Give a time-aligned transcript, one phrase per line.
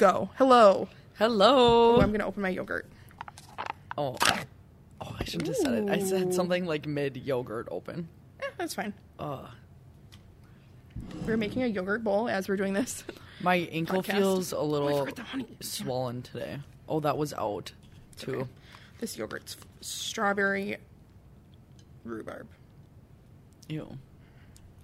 [0.00, 0.30] Go.
[0.38, 0.88] Hello.
[1.18, 1.96] Hello.
[1.96, 2.88] Oh, I'm gonna open my yogurt.
[3.98, 4.16] Oh,
[4.98, 5.90] oh, I shouldn't have said it.
[5.90, 8.08] I said something like mid yogurt open.
[8.42, 8.94] Eh, that's fine.
[9.18, 9.46] Ugh.
[11.26, 13.04] We're making a yogurt bowl as we're doing this.
[13.42, 14.16] My ankle Podcast.
[14.16, 15.44] feels a Oh, little honey.
[15.60, 16.60] swollen today.
[16.88, 17.72] Oh, that was out
[18.16, 18.36] too.
[18.36, 18.50] okay.
[19.00, 20.78] This yogurt's strawberry
[22.04, 22.46] rhubarb.
[23.68, 23.98] Ew.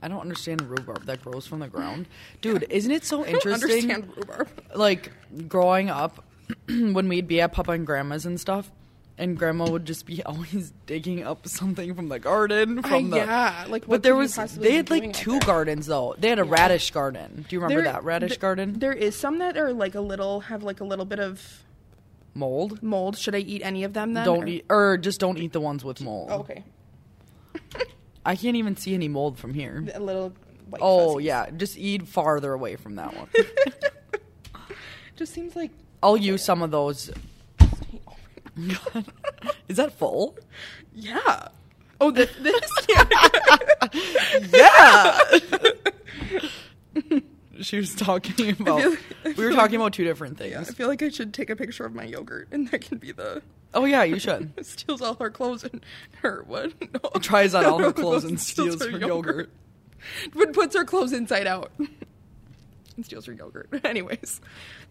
[0.06, 2.06] I don't understand rhubarb that grows from the ground.
[2.40, 3.90] Dude, isn't it so I don't interesting?
[3.90, 4.48] understand rhubarb.
[4.74, 5.10] Like
[5.48, 6.24] growing up
[6.68, 8.70] when we'd be at Papa and Grandma's and stuff,
[9.18, 13.16] and Grandma would just be always digging up something from the garden from Uh, the
[13.16, 15.14] yeah, like what But there could you was possibly they be had doing like out
[15.16, 15.40] two there?
[15.40, 16.14] gardens though.
[16.18, 17.44] They had a radish garden.
[17.48, 18.78] Do you remember There- that radish th- garden?
[18.78, 21.64] There is some that are like a little have like a little bit of
[22.34, 22.82] Mold.
[22.82, 23.16] mold.
[23.16, 24.24] Should I eat any of them then?
[24.26, 26.28] Don't or- eat or just don't eat the ones with mold.
[26.30, 26.62] Oh, okay.
[28.26, 29.84] I can't even see any mold from here.
[29.94, 30.32] A little.
[30.68, 31.26] White Oh fuzzies.
[31.26, 33.28] yeah, just eat farther away from that one.
[35.16, 35.70] Just seems like.
[36.02, 37.10] I'll use some of those.
[39.68, 40.36] Is that full?
[40.92, 41.48] Yeah.
[42.00, 42.30] Oh, this.
[42.40, 42.60] this
[44.52, 45.18] Yeah.
[47.60, 48.96] she was talking about.
[49.24, 51.84] we were talking about two different yeah, I feel like I should take a picture
[51.84, 53.42] of my yogurt, and that can be the.
[53.76, 54.52] Oh yeah, you should.
[54.66, 55.84] steals all her clothes and
[56.22, 56.72] her what?
[56.94, 57.20] No.
[57.20, 59.50] Tries on all her clothes and steals her yogurt.
[60.34, 63.68] But puts her clothes inside out and steals her yogurt.
[63.84, 64.40] Anyways,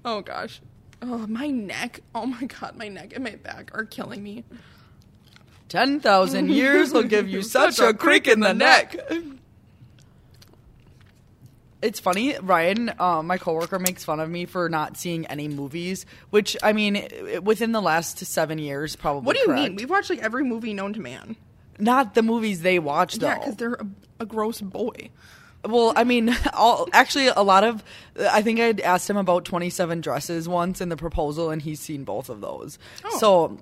[0.06, 0.62] oh gosh,
[1.02, 4.44] oh my neck, oh my god, my neck and my back are killing me.
[5.68, 8.96] Ten thousand years will give you such a creak in the neck.
[11.86, 16.08] It's funny, Ryan, uh, my coworker makes fun of me for not seeing any movies,
[16.32, 17.08] which I mean,
[17.44, 19.28] within the last seven years, probably.
[19.28, 19.76] What do you mean?
[19.76, 21.36] We've watched like every movie known to man.
[21.78, 23.28] Not the movies they watch, though.
[23.28, 23.88] Yeah, because they're a,
[24.22, 25.12] a gross boy.
[25.64, 27.84] Well, I mean, all, actually, a lot of.
[28.20, 32.04] I think I'd asked him about 27 dresses once in the proposal, and he's seen
[32.04, 32.80] both of those.
[33.04, 33.20] Oh.
[33.20, 33.58] So,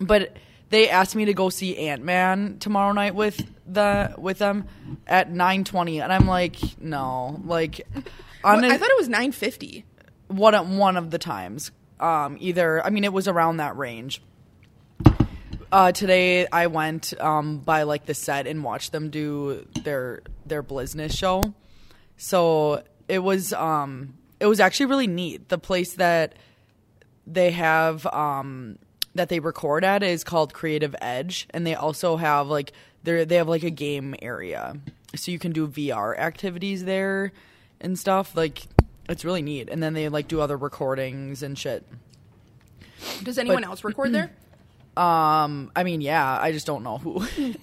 [0.00, 0.36] but
[0.70, 4.66] they asked me to go see Ant Man tomorrow night with the with them
[5.06, 7.86] at 9:20, and I'm like, no, like,
[8.42, 9.84] on Well, a- I thought it was nine fifty.
[10.28, 11.70] one one of the times.
[11.98, 14.22] Um, either I mean, it was around that range.
[15.72, 20.62] Uh, today I went um, by like the set and watched them do their their
[20.62, 21.42] Blizness show.
[22.16, 25.48] So it was um, it was actually really neat.
[25.48, 26.34] The place that
[27.26, 28.78] they have um,
[29.14, 32.72] that they record at is called Creative Edge, and they also have like
[33.02, 34.76] they they have like a game area,
[35.16, 37.32] so you can do VR activities there
[37.80, 38.36] and stuff.
[38.36, 38.62] Like
[39.08, 39.68] it's really neat.
[39.70, 41.84] And then they like do other recordings and shit.
[43.22, 44.30] Does anyone But- else record there?
[44.96, 47.24] Um, I mean, yeah, I just don't know who.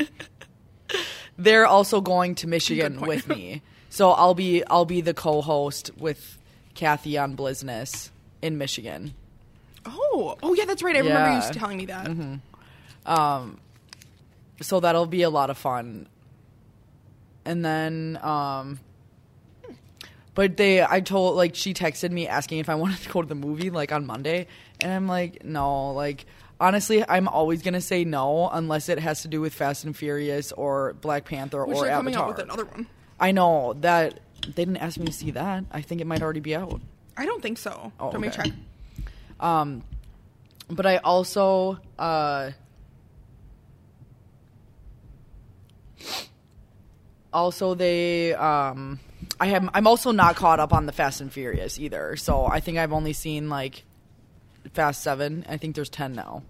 [1.38, 6.40] They're also going to Michigan with me, so I'll be I'll be the co-host with
[6.74, 8.09] Kathy on Blizness
[8.41, 9.14] in Michigan.
[9.87, 10.95] Oh, oh yeah, that's right.
[10.95, 11.47] I remember Yeah.
[11.47, 12.07] you telling me that.
[14.61, 16.07] so that'll be a lot of fun.
[17.45, 18.79] And then, um,
[20.33, 23.27] but they, I told, like, she texted me asking if I wanted to go to
[23.27, 24.47] the movie, like, on Monday.
[24.81, 26.25] And I'm like, no, like,
[26.59, 29.95] honestly, I'm always going to say no unless it has to do with Fast and
[29.95, 32.29] Furious or Black Panther Which or they're coming Avatar.
[32.31, 32.87] out with another one.
[33.19, 35.63] I know that they didn't ask me to see that.
[35.71, 36.81] I think it might already be out.
[37.15, 37.91] I don't think so.
[37.99, 38.43] Oh, Let me okay.
[38.43, 38.53] check.
[39.39, 39.83] Um,
[40.69, 42.51] but I also, uh,
[47.33, 48.99] also they, um,
[49.39, 52.15] I have, I'm also not caught up on the Fast and Furious either.
[52.15, 53.83] So I think I've only seen like
[54.73, 55.45] Fast Seven.
[55.47, 56.43] I think there's ten now.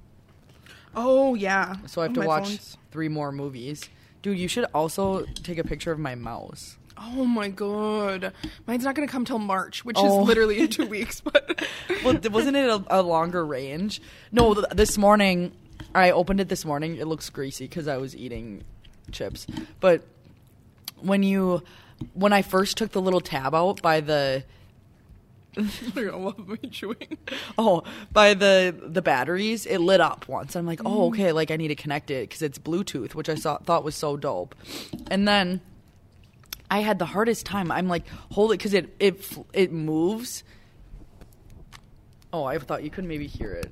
[0.95, 1.75] Oh yeah.
[1.87, 3.89] So I have Oh, to watch phone's- three more movies.
[4.21, 6.77] Dude, you should also take a picture of my mouse.
[7.00, 8.34] Oh my god,
[8.66, 10.22] mine's not gonna come till March, which Oh.
[10.22, 11.22] is literally in two weeks.
[11.22, 11.66] But
[12.03, 14.02] well, th- wasn't it a, a longer range?
[14.31, 15.52] No, th- this morning
[15.94, 16.97] I opened it this morning.
[16.97, 18.63] It looks greasy because I was eating
[19.12, 19.47] chips.
[19.80, 20.02] But
[21.00, 21.62] when you,
[22.13, 24.44] when I first took the little tab out by the
[25.96, 27.18] you're gonna love me chewing.
[27.58, 30.55] oh by the the batteries, it lit up once.
[30.55, 31.14] I'm like, oh mm-hmm.
[31.22, 33.96] okay, like I need to connect it because it's Bluetooth, which I saw, thought was
[33.96, 34.53] so dope.
[35.09, 35.61] And then
[36.69, 37.72] I had the hardest time.
[37.72, 39.23] I'm like, hold it because it it
[39.53, 40.43] it moves.
[42.34, 43.72] Oh, I thought you could maybe hear it.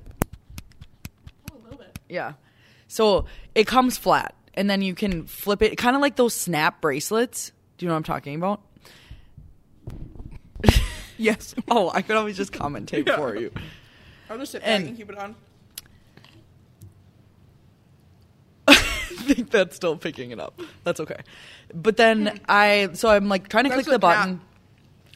[1.52, 1.98] Oh, a little bit.
[2.08, 2.32] Yeah.
[2.88, 6.80] So it comes flat, and then you can flip it, kind of like those snap
[6.80, 7.52] bracelets.
[7.76, 8.60] Do you know what I'm talking about?
[11.18, 11.54] Yes.
[11.70, 13.16] Oh, I could always just commentate Yeah.
[13.16, 13.50] for you.
[14.28, 15.34] I'll just sit And- and keep it on.
[18.68, 18.74] I
[19.22, 20.60] think that's still picking it up.
[20.84, 21.20] That's okay.
[21.74, 24.40] But then I, so I'm like trying to That's click the button.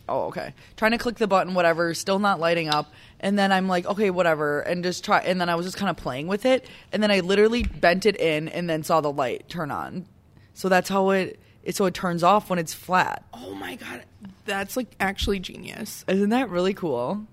[0.08, 0.54] oh, okay.
[0.76, 2.92] Trying to click the button, whatever, still not lighting up.
[3.20, 4.60] And then I'm like, okay, whatever.
[4.60, 5.20] And just try.
[5.20, 6.66] And then I was just kind of playing with it.
[6.92, 10.06] And then I literally bent it in and then saw the light turn on.
[10.54, 13.24] So that's how it, it so it turns off when it's flat.
[13.32, 14.04] Oh my god,
[14.44, 16.04] that's like actually genius.
[16.08, 17.26] Isn't that really cool?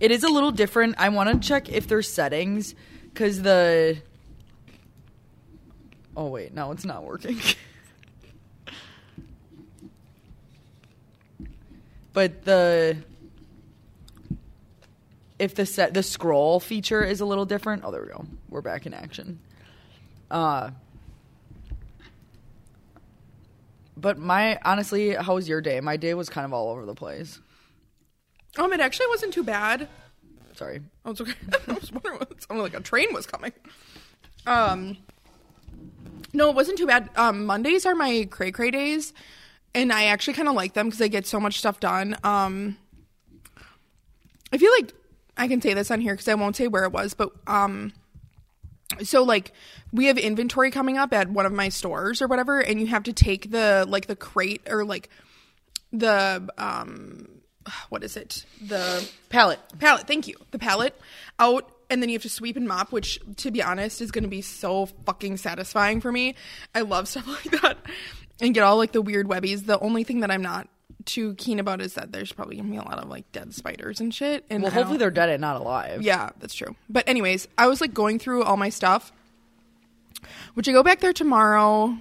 [0.00, 0.96] It is a little different.
[0.98, 2.74] I want to check if there's settings
[3.12, 3.98] because the.
[6.16, 6.54] Oh, wait.
[6.54, 7.40] No, it's not working.
[12.12, 12.96] but the.
[15.38, 17.82] If the set the scroll feature is a little different.
[17.84, 18.24] Oh, there we go.
[18.48, 19.40] We're back in action.
[20.30, 20.70] Uh
[23.96, 25.80] but my honestly, how was your day?
[25.80, 27.40] My day was kind of all over the place.
[28.58, 29.88] Um, it actually wasn't too bad.
[30.54, 30.80] Sorry.
[31.04, 31.32] Oh, it's okay.
[31.68, 33.52] I was wondering what it sounded like a train was coming.
[34.46, 34.98] Um,
[36.34, 37.08] no, it wasn't too bad.
[37.16, 39.12] Um, Mondays are my cray cray days,
[39.74, 42.16] and I actually kind of like them because I get so much stuff done.
[42.24, 42.76] Um,
[44.52, 44.92] I feel like
[45.36, 47.92] I can say this on here because I won't say where it was, but um,
[49.02, 49.52] so like
[49.92, 53.04] we have inventory coming up at one of my stores or whatever, and you have
[53.04, 55.08] to take the like the crate or like
[55.92, 57.28] the um
[57.88, 59.60] what is it the Palette.
[59.78, 60.98] palette thank you the palette
[61.38, 64.24] out and then you have to sweep and mop which to be honest is going
[64.24, 66.34] to be so fucking satisfying for me
[66.74, 67.78] i love stuff like that
[68.40, 70.68] and get all like the weird webbies the only thing that i'm not
[71.04, 74.00] too keen about is that there's probably gonna be a lot of like dead spiders
[74.00, 76.02] and shit and Well, I hopefully don't- they're dead and not alive.
[76.02, 79.12] yeah that's true but anyways i was like going through all my stuff
[80.54, 81.96] which i go back there tomorrow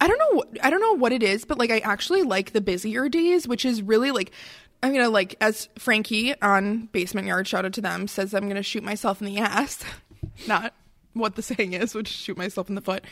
[0.00, 0.42] I don't know.
[0.60, 3.64] I don't know what it is, but like I actually like the busier days, which
[3.64, 4.32] is really like
[4.82, 8.62] I'm gonna like as Frankie on Basement Yard, shout out to them, says I'm gonna
[8.62, 9.82] shoot myself in the ass.
[10.46, 10.74] Not
[11.14, 13.04] what the saying is, which is shoot myself in the foot.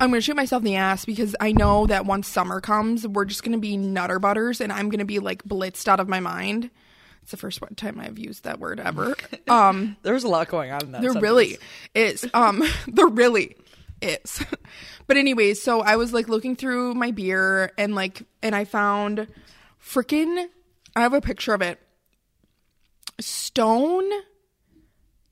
[0.00, 3.26] I'm gonna shoot myself in the ass because I know that once summer comes, we're
[3.26, 6.70] just gonna be nutter butters, and I'm gonna be like blitzed out of my mind.
[7.22, 9.14] It's the first time I've used that word ever.
[9.48, 11.02] Um, There's a lot going on in that.
[11.02, 11.22] there sentence.
[11.22, 11.58] really
[11.94, 12.26] is.
[12.32, 13.56] Um, there really
[14.00, 14.42] is.
[15.06, 19.28] but anyways, so I was like looking through my beer and like, and I found
[19.84, 20.48] freaking.
[20.94, 21.78] I have a picture of it.
[23.20, 24.10] Stone.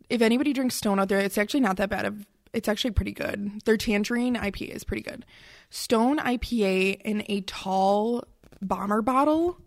[0.08, 2.04] If anybody drinks Stone out there, it's actually not that bad.
[2.04, 3.62] Of it's actually pretty good.
[3.64, 5.24] Their tangerine IPA is pretty good.
[5.70, 8.24] Stone IPA in a tall
[8.60, 9.58] bomber bottle,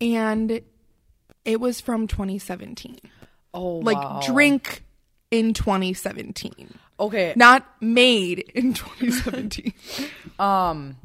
[0.00, 0.62] and
[1.44, 2.98] it was from 2017
[3.54, 4.20] Oh, like wow.
[4.26, 4.82] drink
[5.30, 7.32] in 2017 Okay.
[7.36, 9.72] not made in 2017
[10.38, 10.96] Um,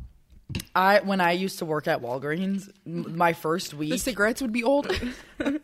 [0.76, 4.52] I when I used to work at Walgreens, m- my first week, the cigarettes would
[4.54, 4.88] be old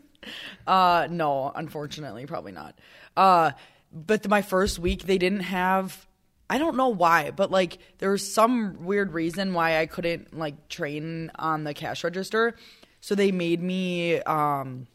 [0.65, 2.77] Uh, no, unfortunately, probably not.
[3.15, 3.51] Uh,
[3.93, 6.05] but the, my first week, they didn't have.
[6.49, 10.67] I don't know why, but like there was some weird reason why I couldn't like
[10.69, 12.55] train on the cash register.
[12.99, 14.87] So they made me um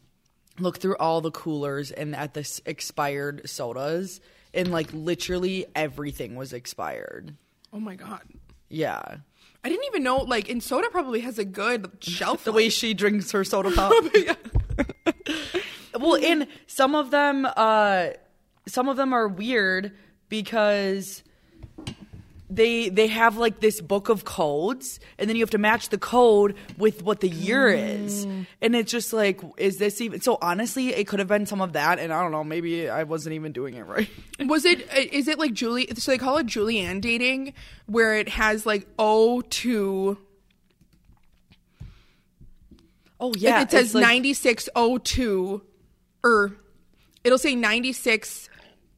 [0.59, 4.21] look through all the coolers and at the s- expired sodas,
[4.53, 7.35] and like literally everything was expired.
[7.71, 8.21] oh my god
[8.69, 9.17] Yeah.
[9.63, 12.93] I didn't even know like and soda probably has a good shelf the way she
[12.93, 13.93] drinks her soda pop.
[15.99, 18.07] well, and some of them, uh,
[18.67, 19.91] some of them are weird
[20.29, 21.23] because
[22.55, 25.97] they they have like this book of codes, and then you have to match the
[25.97, 28.45] code with what the year is, mm.
[28.61, 30.21] and it's just like, is this even?
[30.21, 33.03] So honestly, it could have been some of that, and I don't know, maybe I
[33.03, 34.09] wasn't even doing it right.
[34.39, 37.53] was it is it like julie so they call it julianne dating
[37.85, 40.17] where it has like o to
[43.19, 45.61] Oh yeah, it says like- 9602
[46.25, 46.57] or er.
[47.23, 48.49] it'll say 96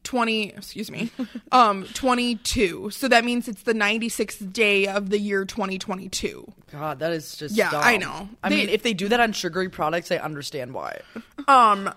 [0.06, 1.10] 20 excuse me
[1.52, 7.12] um 22 so that means it's the 96th day of the year 2022 God, that
[7.12, 7.82] is just Yeah, dumb.
[7.84, 8.28] I know.
[8.42, 11.00] I They- mean, if they do that on sugary products, I understand why.
[11.48, 11.92] um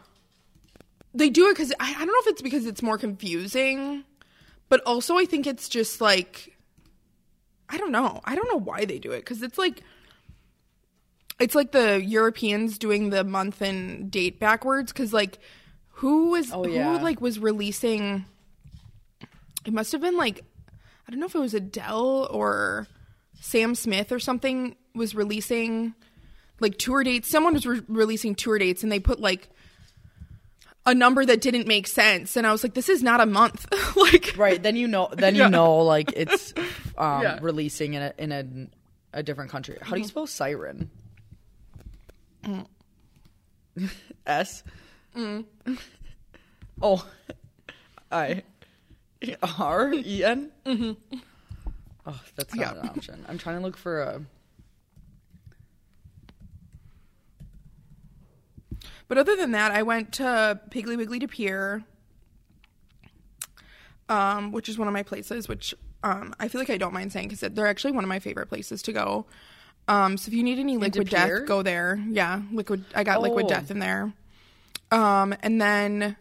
[1.13, 4.03] they do it because I, I don't know if it's because it's more confusing
[4.69, 6.55] but also i think it's just like
[7.69, 9.81] i don't know i don't know why they do it because it's like
[11.39, 15.39] it's like the europeans doing the month and date backwards because like
[15.99, 16.97] who was Oh, yeah.
[16.97, 18.25] who like was releasing
[19.65, 20.43] it must have been like
[21.07, 22.87] i don't know if it was adele or
[23.41, 25.93] sam smith or something was releasing
[26.61, 27.29] like tour dates.
[27.29, 29.47] Someone was re- releasing tour dates and they put like
[30.85, 32.35] a number that didn't make sense.
[32.35, 33.65] And i was like this is not a month.
[33.95, 34.61] Like right.
[34.61, 35.47] Then you know then you Yeah.
[35.49, 36.53] know like it's
[36.97, 37.39] um Yeah.
[37.41, 39.77] releasing in a in a, a different country.
[39.81, 40.89] How do you spell siren?
[44.25, 44.63] S
[45.15, 45.45] Mm.
[46.81, 47.05] oh.
[48.11, 48.43] I.
[49.57, 50.51] R E N?
[50.65, 51.17] Mm-hmm.
[52.05, 52.81] Oh, that's not yeah.
[52.81, 53.25] an option.
[53.27, 54.21] I'm trying to look for a.
[59.07, 61.83] But other than that, I went to Piggly Wiggly to Pier,
[64.07, 65.73] um, which is one of my places, which
[66.03, 68.47] um, I feel like I don't mind saying because they're actually one of my favorite
[68.47, 69.25] places to go.
[69.87, 71.99] Um, so if you need any liquid death, go there.
[72.09, 72.85] Yeah, liquid.
[72.93, 73.21] I got oh.
[73.21, 74.13] liquid death in there.
[74.91, 76.15] Um, and then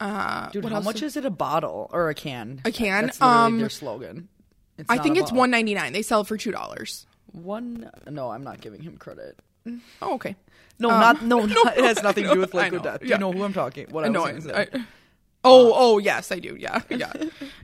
[0.00, 2.60] uh, Dude, what how else much is it a bottle or a can?
[2.64, 3.06] A can?
[3.06, 4.28] That's literally Um, their slogan.
[4.78, 5.92] It's I think it's one ninety nine.
[5.92, 7.06] They sell it for two dollars.
[7.32, 7.90] One.
[8.10, 9.38] No, I'm not giving him credit.
[10.02, 10.36] Oh, okay.
[10.78, 11.46] No, Um, not no.
[11.46, 13.00] not, it has nothing to do with liquid death.
[13.02, 13.14] Yeah.
[13.14, 13.86] you know who I'm talking?
[13.90, 14.62] What I no, was I.
[14.62, 14.66] I-
[15.44, 16.56] oh, oh, yes, I do.
[16.58, 17.12] Yeah, yeah,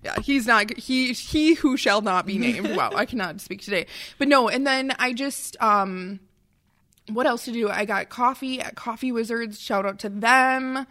[0.05, 0.15] yeah.
[0.23, 0.77] He's not.
[0.79, 2.77] He he who shall not be named.
[2.77, 3.87] Wow, I cannot speak today.
[4.19, 6.21] But no, and then I just um,
[7.14, 7.69] what else to do?
[7.69, 9.61] I got coffee at Coffee Wizards.
[9.61, 10.87] Shout out to them.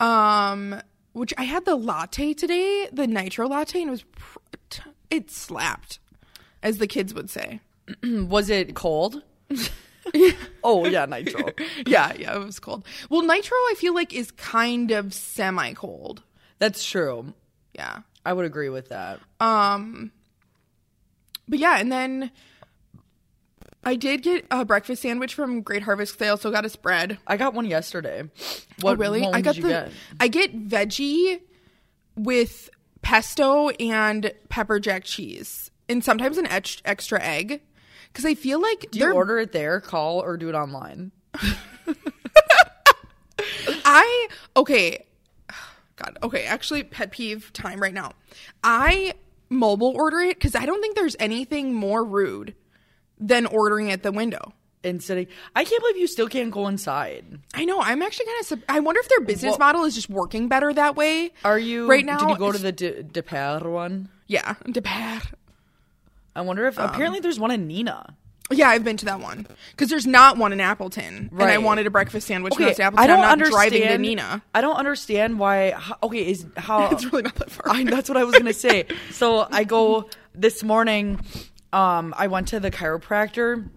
[0.00, 0.80] Um,
[1.12, 4.38] which I had the latte today, the nitro latte, and it was pr-
[5.10, 5.98] it slapped,
[6.62, 7.60] as the kids would say.
[8.02, 9.22] Was it cold?
[10.64, 11.50] oh yeah, nitro.
[11.86, 12.84] yeah, yeah, it was cold.
[13.10, 16.22] Well, nitro, I feel like is kind of semi cold.
[16.58, 17.34] That's true.
[17.74, 17.98] Yeah.
[18.24, 19.20] I would agree with that.
[19.40, 20.12] Um,
[21.48, 22.30] but yeah, and then
[23.84, 26.18] I did get a breakfast sandwich from Great Harvest.
[26.18, 27.18] They also got a spread.
[27.26, 28.22] I got one yesterday.
[28.22, 29.24] Oh, what oh, really?
[29.26, 29.62] I got the.
[29.62, 29.90] get?
[30.20, 31.40] I get veggie
[32.14, 32.70] with
[33.02, 37.60] pesto and pepper jack cheese, and sometimes an ex- extra egg.
[38.12, 41.12] Because I feel like Do you order it there, call, or do it online?
[43.84, 45.06] I okay.
[45.96, 46.44] God, okay.
[46.44, 48.12] Actually, pet peeve time right now.
[48.62, 49.14] I
[49.48, 52.54] mobile order it because I don't think there's anything more rude
[53.22, 54.52] than ordering at the window.
[54.84, 57.24] And sitting, I can't believe you still can't go inside.
[57.54, 57.80] I know.
[57.80, 58.46] I'm actually kind of.
[58.46, 61.30] Sub- I wonder if their business Well- model is just working better that way.
[61.44, 62.18] Are you right now?
[62.18, 63.22] Did you go to the De, De
[63.62, 64.08] one?
[64.26, 65.20] Yeah, De Pere.
[66.34, 68.14] I wonder if apparently um, there's one in Neenah.
[68.50, 71.86] Yeah, I've been to that one because there's not one in Appleton, and I wanted
[71.86, 72.52] a breakfast sandwich.
[72.54, 73.04] when I Okay, was to Appleton.
[73.04, 73.70] I don't I'm not understand.
[73.70, 74.42] driving to Neenah.
[74.54, 75.70] I don't understand why.
[75.72, 77.72] How, okay, is how It's really not that far.
[77.72, 78.86] I, that's what I was gonna say.
[79.12, 81.20] So I go this morning.
[81.72, 83.68] Um, I went to the chiropractor,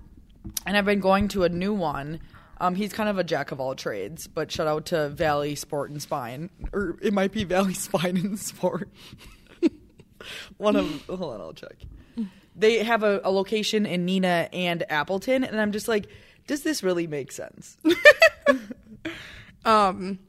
[0.66, 2.20] and I've been going to a new one.
[2.60, 5.92] Um, he's kind of a jack of all trades, but shout out to Valley Sport
[5.92, 8.90] and Spine, or it might be Valley Spine and Sport.
[10.58, 11.76] one of hold on, I'll check.
[12.58, 16.08] They have a, a location in Neenah and Appleton, and I'm just like,
[16.48, 17.78] does this really make sense?
[19.66, 20.20] Um,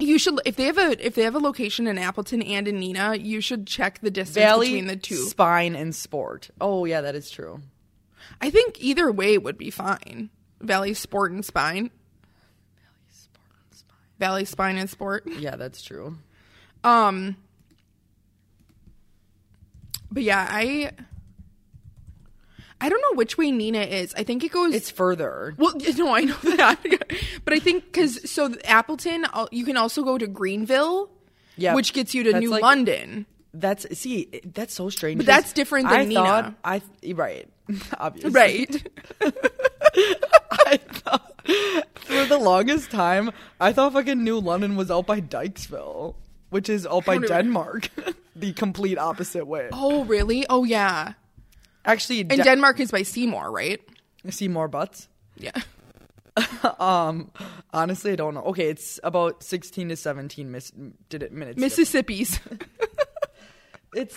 [0.00, 2.80] you should if they have a if they have a location in Appleton and in
[2.80, 5.16] Neenah, you should check the distance Valley between the two.
[5.28, 6.50] Spine and Sport.
[6.60, 7.60] Oh yeah, that is true.
[8.40, 10.30] I think either way would be fine.
[10.60, 11.90] Valley Sport and Spine.
[12.78, 13.98] Valley Sport and Spine.
[14.18, 15.26] Valley Spine and Sport.
[15.26, 16.18] Yeah, that's true.
[16.84, 17.36] Um
[20.10, 20.92] But yeah, I
[22.80, 24.14] I don't know which way Neenah is.
[24.16, 25.54] I think it goes It's further.
[25.58, 26.78] Well, no, I know that.
[27.44, 31.10] but I think because so Appleton, you can also go to Greenville,
[31.56, 33.26] Yeah, which gets you to New like- London.
[33.52, 35.18] That's see, that's so strange.
[35.18, 36.14] But that's different than I Neenah.
[36.14, 36.82] thought I
[37.14, 37.48] right,
[37.98, 38.86] obviously Right.
[40.52, 41.32] I thought
[41.96, 46.14] for the longest time, I thought fucking New London was out by Dyckesville,
[46.50, 47.88] which is out by Denmark,
[48.36, 49.68] the complete opposite way.
[49.72, 50.46] oh, really?
[50.48, 51.14] Oh, yeah.
[51.84, 53.80] Actually, And De- Denmark is by Seymour, right?
[54.28, 55.08] Seymour butts.
[55.36, 55.52] Yeah.
[56.78, 57.30] Um,
[57.72, 58.42] honestly, I don't know.
[58.44, 60.72] Okay, it's about sixteen to seventeen mis-
[61.08, 61.58] did it minutes.
[61.58, 62.40] Mississippi's.
[63.94, 64.16] it's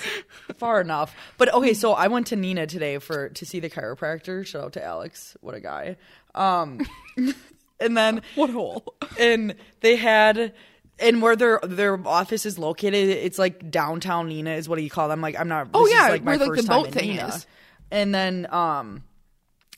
[0.56, 1.14] far enough.
[1.38, 4.46] But okay, so I went to Neenah today for to see the chiropractor.
[4.46, 5.98] Shout out to Alex, what a guy.
[6.36, 6.80] Um,
[7.80, 8.96] and then what hole?
[9.20, 10.54] and they had
[11.00, 14.90] and where their their office is located, it's like downtown Neenah is what do you
[14.90, 15.22] call them?
[15.22, 15.70] Like I'm not.
[15.74, 17.36] Oh, this is, yeah, like my where, like, first the time boat in thing Neenah.
[17.36, 17.48] is.
[17.92, 19.04] And then um,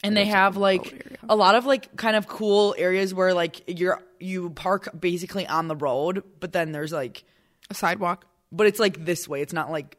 [0.03, 4.01] and they have like a lot of like kind of cool areas where like you're
[4.19, 7.23] you park basically on the road, but then there's like
[7.69, 8.25] A sidewalk.
[8.51, 9.41] but it's like this way.
[9.41, 9.97] It's not like.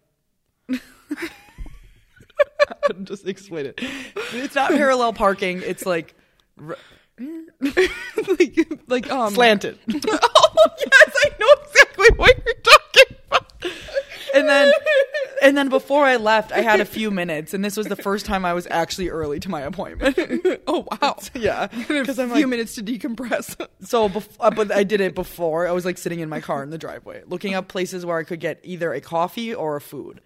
[3.02, 3.74] Just explain it.
[4.32, 5.60] It's not parallel parking.
[5.64, 6.14] It's like
[6.60, 6.76] r-
[8.38, 9.34] like, like, um.
[9.34, 9.78] slanted.
[10.78, 13.52] yes, I know exactly what you're talking about.
[14.34, 14.72] And then,
[15.42, 18.26] and then before I left, I had a few minutes, and this was the first
[18.26, 20.18] time I was actually early to my appointment.
[20.66, 21.16] oh, wow.
[21.34, 23.56] yeah, because a I'm a few like, minutes to decompress.
[23.80, 24.08] so.
[24.08, 25.66] Bef- uh, but I did it before.
[25.66, 28.24] I was like sitting in my car in the driveway, looking up places where I
[28.24, 30.20] could get either a coffee or a food.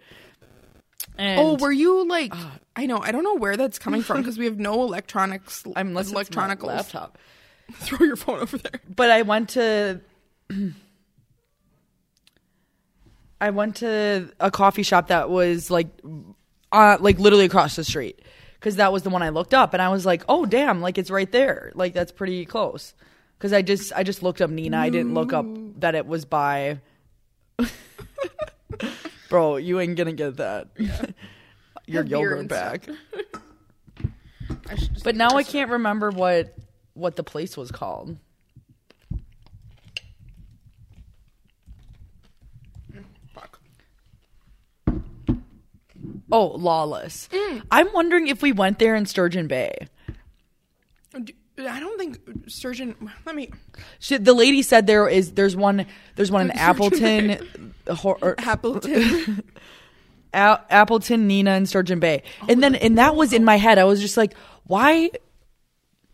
[1.17, 2.33] And oh, were you like?
[2.75, 2.99] I know.
[2.99, 5.63] I don't know where that's coming from because we have no electronics.
[5.75, 7.17] I'm it's laptop.
[7.73, 8.81] Throw your phone over there.
[8.93, 10.01] but I went to
[13.39, 15.87] I went to a coffee shop that was like
[16.71, 18.21] uh like literally across the street
[18.59, 20.97] cuz that was the one I looked up and I was like, "Oh damn, like
[20.97, 21.71] it's right there.
[21.73, 22.93] Like that's pretty close."
[23.41, 24.75] because I just I just looked up Neenah.
[24.75, 25.47] I didn't look up
[25.79, 26.79] that it was by.
[29.29, 30.67] Bro, you ain't gonna get that.
[31.87, 32.87] Your Have yogurt back.
[34.69, 36.53] I But now I can't remember what
[36.93, 38.15] what the place was called.
[46.31, 47.27] Oh, Lawless.
[47.31, 47.63] Mm.
[47.71, 49.73] I'm wondering if we went there in Sturgeon Bay.
[51.13, 52.95] I don't think surgeon.
[53.25, 53.51] Let me.
[53.99, 55.85] She, the lady said there is there's one
[56.15, 57.73] there's one in Sturgeon Appleton,
[58.03, 59.43] or- Appleton.
[60.33, 62.23] A- Appleton, Neenah, and Sturgeon Bay.
[62.47, 63.77] And then and that was in my head.
[63.77, 64.33] I was just like,
[64.63, 65.11] why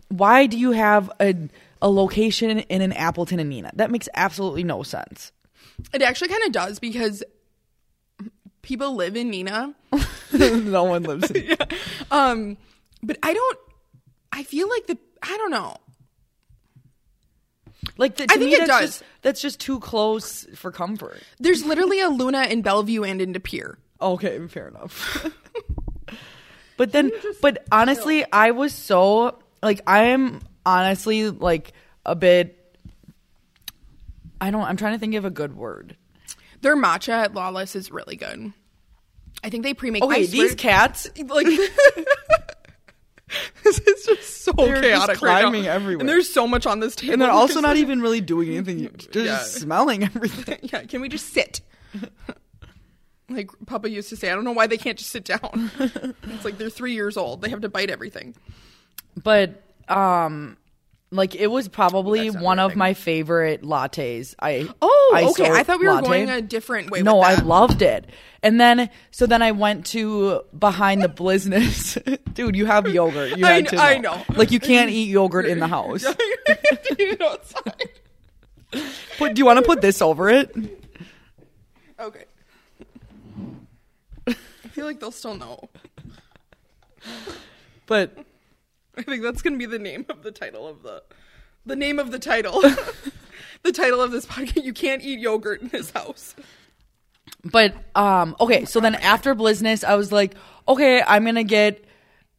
[0.09, 1.36] why do you have a
[1.81, 3.71] a location in an Appleton and Neenah?
[3.75, 5.31] That makes absolutely no sense.
[5.93, 7.24] it actually kind of does because
[8.67, 9.74] people live in Neenah.
[10.65, 11.55] no one lives in
[12.12, 12.57] Um,
[13.01, 13.57] but I don't.
[14.31, 14.97] I feel like the.
[15.24, 15.77] I don't know.
[17.97, 18.89] Like the, I to think me, it that's does.
[18.89, 21.24] Just, that's just too close for comfort.
[21.39, 23.79] There's literally a Luna in Bellevue and in De Pere.
[24.01, 25.25] Okay, fair enough.
[26.77, 31.71] but then, but honestly, I was so like I am honestly like
[32.05, 32.53] a bit.
[34.41, 34.63] I don't.
[34.63, 35.95] I'm trying to think of a good word.
[36.62, 38.52] Their matcha at Lawless is really good.
[39.44, 40.04] I think they pre-make.
[40.04, 41.08] Okay, these cats.
[41.18, 41.46] like
[43.64, 45.42] this is just so They're just chaotic right now.
[45.50, 46.00] climbing everywhere.
[46.02, 48.50] and there's so much on this table And they're also not like- even really doing
[48.50, 48.90] anything.
[49.12, 49.38] They're Yeah.
[49.38, 50.60] just smelling everything.
[50.64, 51.62] yeah can we just sit
[53.30, 55.70] like papa used to say i don't know why they can't just sit down
[56.24, 58.34] it's like they're three years old they have to bite everything
[59.22, 60.58] But um,
[61.12, 64.36] like it was probably That's one of my favorite lattes.
[64.42, 66.08] I oh okay i thought we were latte.
[66.08, 68.06] going a different way No, I loved it.
[68.44, 71.98] And then, so then I went to behind the business.
[72.34, 73.38] Dude, you have yogurt.
[73.38, 74.22] You I had kn- to I know.
[74.36, 76.06] Like you can't eat yogurt in the house.
[77.00, 78.82] You know, it's fine.
[79.18, 80.54] Put, do you want to put this over it?
[82.00, 82.26] okay
[84.28, 84.34] i
[84.70, 85.67] feel like they'll still know
[87.88, 88.17] But
[88.97, 91.01] i think that's gonna be the name of the title of the
[91.65, 92.62] the name of the title
[93.63, 96.36] the title of this podcast you can't eat yogurt in this house
[97.43, 100.33] but um okay, so then after Blizness, I was like,
[100.67, 101.83] okay, I'm gonna get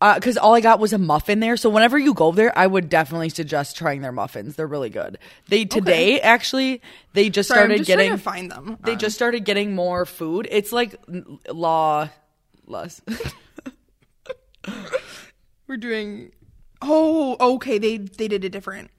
[0.00, 1.56] because all I got was a muffin there.
[1.56, 4.56] So whenever you go there, I would definitely suggest trying their muffins.
[4.56, 5.18] They're really good.
[5.48, 9.14] They today actually they just Sorry, started just getting to find them they Um, just
[9.14, 10.48] started getting more food.
[10.50, 10.96] It's like
[11.50, 12.08] law
[12.66, 13.00] less.
[15.66, 16.32] We're doing.
[16.82, 17.78] Oh, okay.
[17.78, 18.90] They they did it different.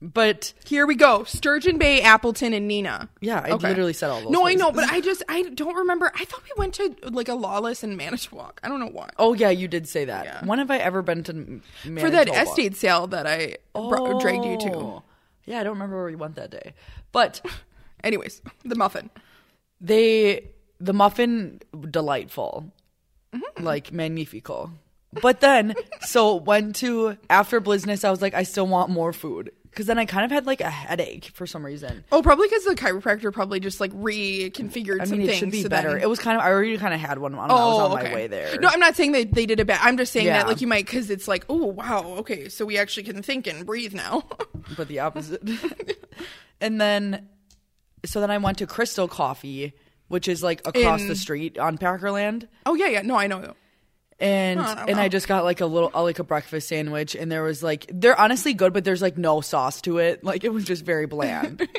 [0.00, 1.24] but Here we go.
[1.24, 3.08] Sturgeon Bay, Appleton, and Neenah.
[3.20, 6.12] Yeah, I literally said all those No, I know, but I just I don't remember.
[6.14, 8.60] I thought we went to like a Lawless in Manitowoc.
[8.62, 9.08] I don't know why.
[9.18, 10.44] oh yeah, you did say that.
[10.46, 11.62] When have I ever been to M-
[11.98, 12.42] For that Manitoba?
[12.42, 14.74] estate sale that I bro- dragged you to.
[14.76, 15.02] Oh.
[15.46, 16.74] Yeah, I don't remember where we went that day.
[17.12, 17.40] But
[18.04, 19.10] Anyways, the muffin.
[19.80, 20.48] they
[20.80, 22.70] the muffin delightful.
[23.34, 23.64] Mm-hmm.
[23.64, 24.70] Like magnifico.
[25.22, 29.52] But then so went to after Blizness, I was like, I still want more food.
[29.74, 32.04] Cause then I kind of had like a headache for some reason.
[32.12, 35.38] Oh, probably because the chiropractor probably just like reconfigured I some mean, it things.
[35.40, 35.98] should be so better.
[35.98, 37.98] It was kind of I already kind of had one when I was Oh, on
[37.98, 38.08] okay.
[38.10, 38.56] my way there.
[38.60, 39.80] No, I'm not saying that they did it bad.
[39.82, 40.38] I'm just saying Yeah.
[40.38, 43.48] that like you might because it's like, oh wow, okay, so we actually can think
[43.48, 44.22] and breathe now.
[44.76, 45.42] but the opposite.
[46.60, 47.28] and then,
[48.04, 49.72] so then I went to Crystal Coffee,
[50.06, 53.02] which is like across In- the street on Packerland, oh yeah, yeah.
[53.02, 53.54] No, I know.
[54.20, 57.30] And Oh, and I just got like a little uh, like a breakfast sandwich, and
[57.32, 60.22] there was like they're honestly good, but there's like no sauce to it.
[60.22, 61.66] Like it was just very bland.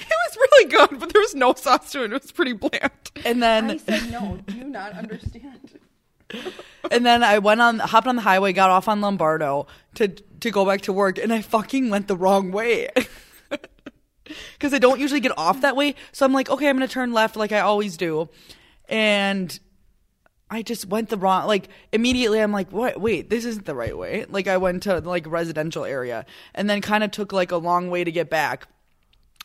[0.00, 2.12] It was really good, but there was no sauce to it.
[2.12, 2.90] It was pretty bland.
[3.24, 4.38] and then said no.
[4.46, 5.78] Do you not understand?
[6.90, 9.62] and then I went on hopped on the highway, got off on Lombardi
[9.94, 12.88] to to go back to work, and I fucking went the wrong way.
[14.54, 17.12] Because I don't usually get off that way, so I'm like, okay, I'm gonna turn
[17.12, 18.28] left like I always do,
[18.88, 19.58] and
[20.50, 21.46] I just went the wrong.
[21.46, 23.00] Like immediately, I'm like, what?
[23.00, 24.24] Wait, this isn't the right way.
[24.28, 27.90] Like I went to like residential area, and then kind of took like a long
[27.90, 28.66] way to get back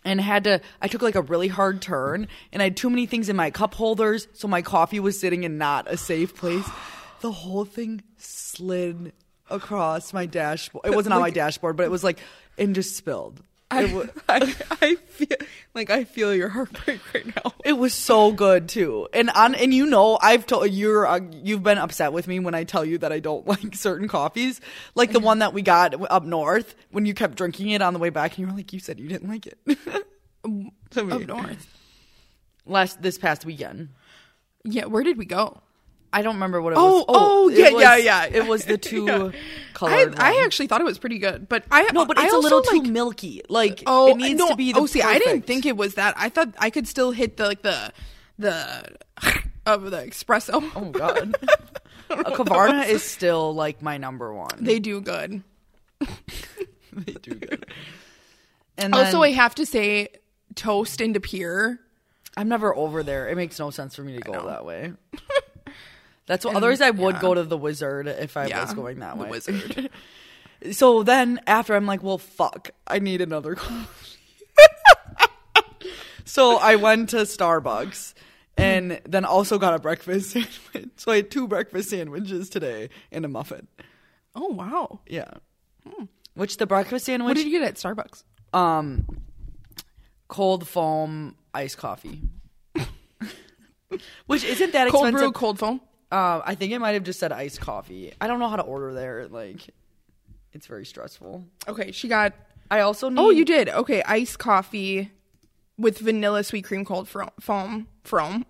[0.05, 3.05] and had to I took like a really hard turn and I had too many
[3.05, 6.67] things in my cup holders so my coffee was sitting in not a safe place.
[7.21, 9.13] The whole thing slid
[9.49, 10.85] across my dashboard.
[10.85, 12.19] It wasn't on my dashboard, but it was like
[12.57, 13.41] and just spilled.
[13.73, 15.37] I, I, I feel
[15.73, 17.53] like I feel your heartbreak right now.
[17.65, 19.07] it was so good too.
[19.13, 22.53] And on and you know I've told you're uh, you've been upset with me when
[22.55, 24.61] I tell you that I don't like certain coffees,
[24.95, 27.99] like the one that we got up north when you kept drinking it on the
[27.99, 29.57] way back and you were like you said you didn't like it.
[30.91, 31.13] To me.
[31.13, 31.67] Up north.
[32.65, 33.89] Last this past weekend.
[34.63, 35.61] Yeah, where did we go?
[36.13, 37.05] I don't remember what it Oh, was.
[37.09, 37.13] oh,
[37.45, 38.25] oh it yeah, was- yeah, yeah.
[38.25, 39.31] It was the two Yeah.
[39.73, 40.15] colored.
[40.17, 42.39] I, I actually thought it was pretty good, but I no, but it's a also,
[42.41, 43.41] little too like, milky.
[43.49, 44.71] Like Oh, it needs no, to be.
[44.73, 46.13] The oh, see, I didn't think it was that.
[46.17, 47.91] I thought I could still hit the like the
[48.39, 48.95] the
[49.65, 50.63] of the espresso.
[50.75, 51.35] Oh God,
[52.09, 54.57] uh, a Kavarna is still like my number one.
[54.59, 55.41] They do good.
[56.91, 57.65] They do good.
[58.77, 60.09] And then, Also, I have to say,
[60.55, 61.79] toast into pure.
[62.35, 63.29] I'm never over there.
[63.29, 64.93] It makes no sense for me to go that way.
[66.25, 66.55] That's what.
[66.55, 67.21] Otherwise, I would yeah.
[67.21, 69.29] go to the Wizard if I Yeah, was going that the way.
[69.29, 69.89] Wizard.
[70.71, 74.15] So then after I'm like, well, fuck, I need another coffee.
[76.25, 78.13] so I went to Starbucks
[78.57, 80.29] and then also got a breakfast
[80.73, 80.89] sandwich.
[80.95, 83.67] So I had two breakfast sandwiches today and a muffin.
[84.35, 85.01] Oh wow!
[85.05, 85.31] Yeah.
[86.35, 88.23] Which the breakfast sandwich, What did you get at Starbucks?
[88.53, 89.05] um,
[90.29, 92.21] cold foam iced coffee.
[94.27, 95.19] Which isn't that Cold expensive.
[95.19, 95.81] brew, cold foam.
[96.13, 98.13] Uh, I think it might have just said iced coffee.
[98.21, 99.27] I don't know how to order there.
[99.27, 99.67] Like,
[100.51, 101.43] it's very stressful.
[101.67, 102.33] Okay, she got.
[102.69, 103.19] I also need.
[103.19, 103.67] Oh, you did.
[103.67, 105.09] Okay, iced coffee
[105.75, 107.87] with vanilla sweet cream cold fro- foam.
[108.03, 108.45] Foam.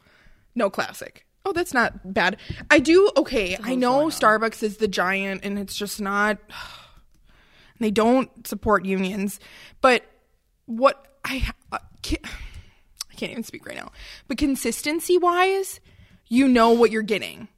[0.56, 1.24] no classic.
[1.44, 2.36] Oh, that's not bad.
[2.68, 3.08] I do.
[3.16, 6.38] Okay, I know Starbucks is the giant, and it's just not.
[7.80, 9.40] They don't support unions,
[9.80, 10.04] but
[10.66, 13.90] what I uh, ca- I can't even speak right now.
[14.28, 15.80] But consistency wise,
[16.28, 17.48] you know what you're getting.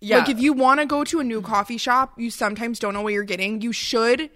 [0.00, 0.18] Yeah.
[0.18, 3.02] Like if you want to go to a new coffee shop, you sometimes don't know
[3.02, 3.60] what you're getting.
[3.60, 4.30] You should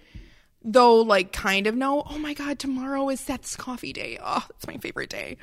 [0.63, 4.17] though like kind of know, oh my god, tomorrow is Seth's coffee day.
[4.21, 5.37] Oh, it's my favorite day.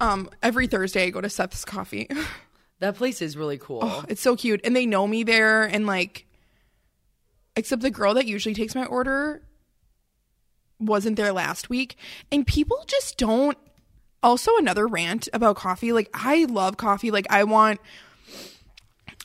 [0.00, 2.08] Um every Thursday I go to Seth's coffee.
[2.80, 4.04] That place is really cool.
[4.08, 6.26] it's so cute and they know me there and like
[7.56, 9.42] except the girl that usually takes my order
[10.78, 11.96] wasn't there last week
[12.30, 13.58] and people just don't
[14.22, 17.80] also another rant about coffee like I love coffee like I want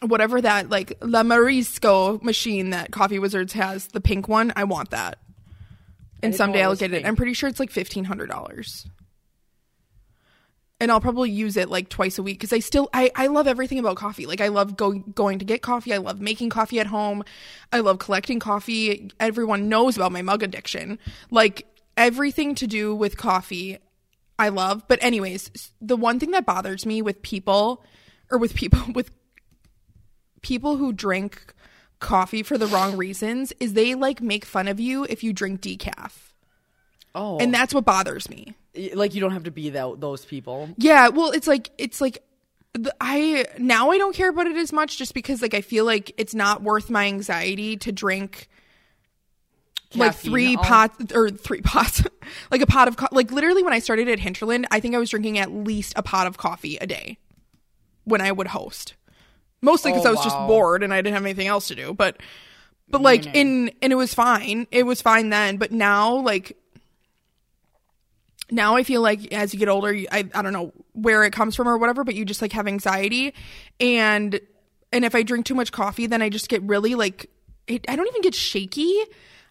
[0.01, 4.91] whatever that like La Marzocco machine that Coffee Wizards has, the pink one, I want
[4.91, 5.19] that.
[6.21, 7.05] And someday I'll get it.
[7.05, 8.87] I'm pretty sure it's like fifteen hundred dollars.
[10.79, 13.47] And I'll probably use it like twice a week because I still I, I love
[13.47, 14.25] everything about coffee.
[14.25, 15.93] Like I love go, going to get coffee.
[15.93, 17.23] I love making coffee at home.
[17.71, 19.11] I love collecting coffee.
[19.19, 20.97] Everyone knows about my mug addiction.
[21.29, 23.79] Like everything to do with coffee,
[24.39, 24.83] I love.
[24.87, 27.83] But anyways, the one thing that bothers me with people
[28.31, 29.11] or with people with
[30.41, 31.53] people who drink
[31.99, 35.61] coffee for the wrong reasons is they like make fun of you if you drink
[35.61, 36.11] decaf.
[37.15, 38.55] Oh, And that's what bothers me.
[38.95, 40.69] like you don't have to be that those people.
[40.77, 42.23] Yeah, well, it's like it's like
[42.99, 46.11] I now I don't care about it as much just because like I feel like
[46.17, 48.49] it's not worth my anxiety to drink
[49.95, 52.03] like three pots or three pots
[52.51, 54.97] like a pot of co- like literally when I started at Hinterland, I think I
[54.97, 57.17] was drinking at least a pot of coffee a day
[58.03, 58.95] when I would host.
[59.61, 61.93] Mostly because Oh, I was just bored and I didn't have anything else to do,
[61.93, 62.17] but
[62.89, 64.67] but like in and it was fine.
[64.71, 66.57] It was fine then, but now like
[68.51, 71.55] now I feel like as you get older, I I don't know where it comes
[71.55, 73.33] from or whatever, but you just like have anxiety,
[73.79, 74.39] and
[74.91, 77.29] and if I drink too much coffee, then I just get really like
[77.67, 78.93] it, I don't even get shaky.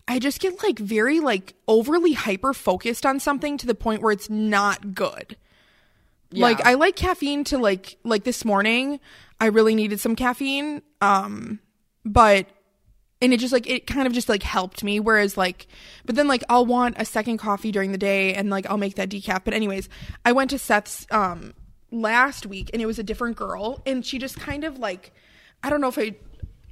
[0.09, 4.13] I just get like very like overly hyper focused on something to the point where
[4.13, 5.37] it's not good.
[6.33, 9.01] Like I like caffeine to like like this morning,
[9.41, 10.83] I really needed some caffeine.
[11.01, 11.61] Um
[12.05, 12.47] but
[13.21, 15.69] and it just like it kind of just like helped me whereas like
[16.05, 18.97] but then like I'll want a second coffee during the day and like I'll make
[18.97, 19.45] that decaf.
[19.45, 19.89] But anyways,
[20.25, 21.55] I went to Seth's um
[21.91, 25.13] last week and it was a different girl and she just kind of like
[25.63, 26.15] I don't know if I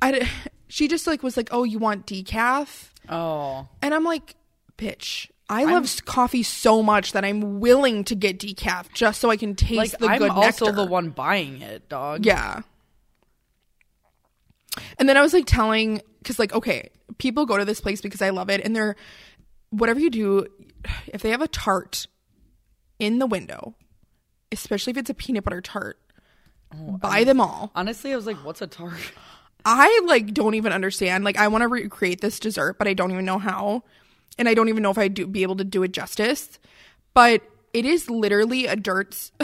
[0.03, 0.29] I
[0.69, 4.37] she just like was like, "Oh, you want decaf?" Oh, And I'm like,
[4.79, 9.37] bitch, I love coffee so much that I'm willing to get decaf just so I
[9.37, 12.25] can taste like the I'm good also the one buying it, dog.
[12.25, 12.63] Yeah.
[14.99, 18.23] And then I was like telling, because like, okay, people go to this place because
[18.23, 18.95] I love it, and they're
[19.71, 20.47] whatever you do,
[21.09, 22.07] if they have a tart
[23.01, 23.75] in the window,
[24.53, 25.99] especially if it's a peanut butter tart,
[26.75, 27.73] oh, buy them all.
[27.75, 28.93] Honestly, I was like, what's a tart?
[29.65, 31.25] I like don't even understand.
[31.25, 33.85] Like I want to recreate this dessert, but I don't even know how,
[34.39, 36.59] and I don't even know if I'd do, be able to do it justice.
[37.15, 37.43] But
[37.73, 39.31] it is literally a dirt,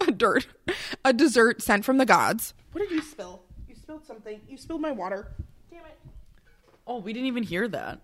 [0.00, 0.46] a dirt,
[1.04, 2.54] a dessert sent from the gods.
[2.72, 3.42] What did you spill?
[3.68, 4.40] You spilled something.
[4.48, 5.32] You spilled my water.
[5.70, 5.98] Damn it!
[6.86, 8.00] Oh, we didn't even hear that.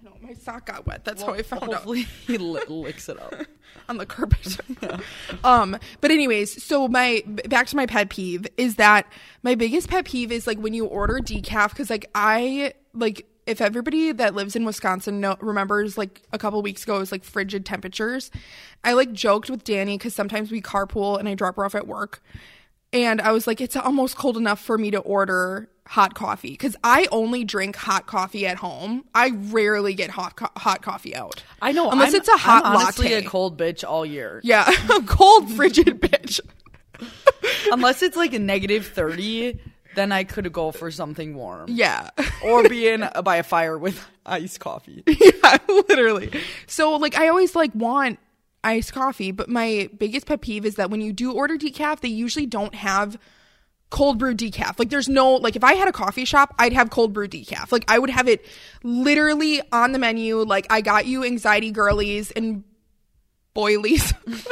[0.00, 1.04] I know my sock got wet.
[1.04, 3.34] That's how I found out Hopefully, he li- licks it up.
[3.88, 4.58] on the carpet.
[5.44, 9.06] um, but anyways, so my back to my pet peeve is that
[9.42, 13.60] my biggest pet peeve is like when you order decaf because like I like if
[13.60, 17.24] everybody that lives in Wisconsin know, remembers like a couple weeks ago it was like
[17.24, 18.30] frigid temperatures.
[18.84, 21.86] I like joked with Danny because sometimes we carpool and I drop her off at
[21.86, 22.22] work.
[22.92, 26.76] and I was like, it's almost cold enough for me to order hot coffee because
[26.84, 29.04] I only drink hot coffee at home.
[29.12, 31.42] I rarely get hot co- hot coffee out.
[31.60, 33.26] I know, unless I'm- it's a hot I'm honestly latte.
[33.26, 34.40] a cold bitch all year.
[34.44, 36.38] yeah, a cold frigid bitch.
[37.72, 39.58] Unless it's like a negative thirty,
[39.94, 41.66] then I could go for something warm.
[41.68, 42.10] Yeah.
[42.44, 45.02] Or be in by a fire with iced coffee.
[45.06, 46.30] yeah, literally.
[46.66, 48.18] So like I always like want
[48.64, 52.08] iced coffee, but my biggest pet peeve is that when you do order decaf, they
[52.08, 53.18] usually don't have
[53.90, 54.78] cold brew decaf.
[54.78, 57.72] Like there's no like if I had a coffee shop, I'd have cold brew decaf.
[57.72, 58.46] Like I would have it
[58.82, 62.64] literally on the menu like I got you anxiety girlies and
[63.54, 64.14] boilies.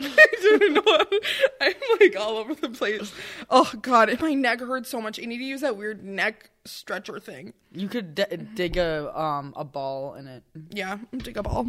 [0.00, 1.18] I don't know.
[1.60, 3.12] I'm like all over the place.
[3.50, 5.18] Oh god, my neck hurts so much.
[5.20, 7.54] I need to use that weird neck stretcher thing.
[7.72, 10.42] You could d- dig a um a ball in it.
[10.70, 11.68] Yeah, dig a ball.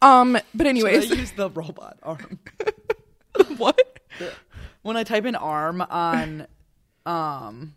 [0.00, 2.38] Um, but I anyways, use the robot arm.
[3.56, 3.97] what?
[4.82, 6.46] When I type in arm on
[7.06, 7.74] um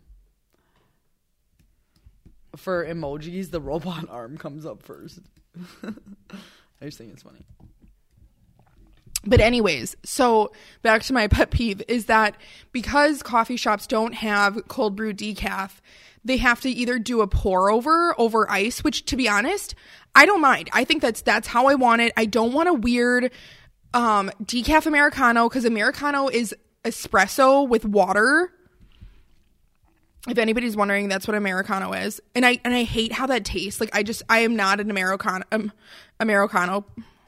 [2.56, 5.20] for emojis, the robot arm comes up first.
[5.84, 7.44] I just think it's funny.
[9.24, 10.52] But anyways, so
[10.82, 12.36] back to my pet peeve is that
[12.72, 15.80] because coffee shops don't have cold brew decaf,
[16.24, 19.74] they have to either do a pour over over ice, which to be honest,
[20.14, 20.70] I don't mind.
[20.72, 22.12] I think that's that's how I want it.
[22.16, 23.32] I don't want a weird
[23.94, 28.52] um decaf americano cuz americano is espresso with water.
[30.28, 32.20] If anybody's wondering, that's what americano is.
[32.34, 33.80] And I and I hate how that tastes.
[33.80, 35.72] Like I just I am not an americano um,
[36.20, 36.84] americano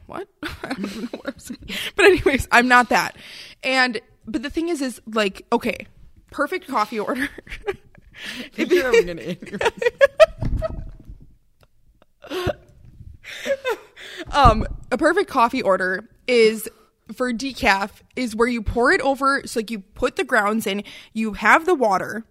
[0.07, 0.29] what?
[0.43, 1.69] I don't even know what I'm saying.
[1.97, 3.17] But anyways, I'm not that.
[3.63, 5.87] And but the thing is is like okay,
[6.31, 7.29] perfect coffee order.
[8.57, 9.71] If you're having an aneurysm.
[14.33, 16.69] Um a perfect coffee order is
[17.15, 20.83] for decaf is where you pour it over so like you put the grounds in,
[21.13, 22.25] you have the water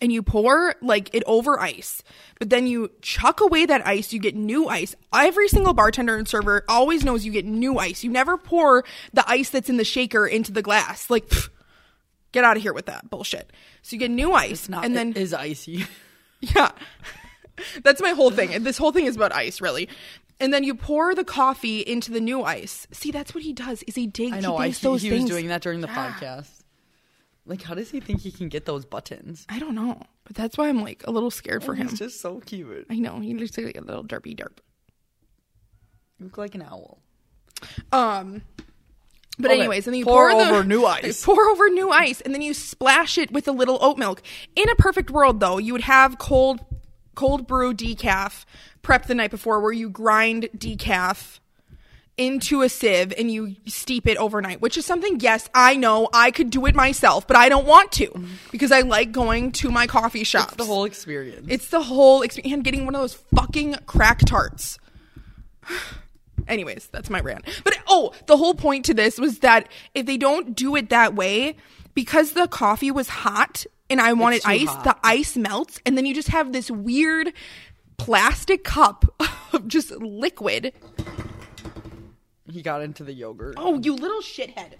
[0.00, 2.02] and you pour like it over ice.
[2.38, 4.94] But then you chuck away that ice, you get new ice.
[5.12, 8.04] Every single bartender and server always knows you get new ice.
[8.04, 11.10] You never pour the ice that's in the shaker into the glass.
[11.10, 11.48] Like pff,
[12.32, 13.52] get out of here with that bullshit.
[13.82, 15.84] So you get new ice It's not and then it is icy.
[16.40, 16.70] yeah.
[17.82, 18.62] That's my whole thing.
[18.62, 19.88] This whole thing is about ice, really.
[20.40, 22.86] And then you pour the coffee into the new ice.
[22.92, 23.82] See, that's what he does.
[23.84, 24.36] Is he digs?
[24.36, 24.56] I know.
[24.56, 25.24] I he, those he things.
[25.24, 26.12] was doing that during the Yeah.
[26.20, 26.50] podcast.
[27.44, 29.46] Like, how does he think he can get those buttons?
[29.48, 31.88] I don't know, but that's why I'm like a little scared for him.
[31.88, 32.86] He's just so cute.
[32.90, 34.58] I know he looks like a little derpy derp.
[36.18, 36.98] You look like an owl.
[37.92, 38.42] Um,
[39.38, 41.24] but Okay, anyways, and then you pour pour, the- over new ice.
[41.24, 44.22] Pour over new ice, and then you splash it with a little oat milk.
[44.54, 46.60] In a perfect world, though, you would have cold,
[47.14, 48.44] cold brew decaf
[48.88, 51.40] prep the night before, where you grind decaf
[52.16, 55.20] into a sieve and you steep it overnight, which is something.
[55.20, 58.80] Yes, I know I could do it myself, but I don't want to because I
[58.80, 60.54] like going to my coffee shops.
[60.54, 61.48] The whole experience.
[61.50, 62.54] It's the whole experience.
[62.54, 64.78] And getting one of those fucking crack tarts.
[66.48, 67.44] Anyways, that's my rant.
[67.64, 71.14] But oh, the whole point to this was that if they don't do it that
[71.14, 71.56] way,
[71.92, 74.84] because the coffee was hot and I wanted ice, hot.
[74.84, 77.34] the ice melts, and then you just have this weird
[77.98, 79.04] plastic cup
[79.52, 80.72] of just liquid.
[82.50, 83.54] he got into the yogurt.
[83.58, 84.74] Oh, you little shithead.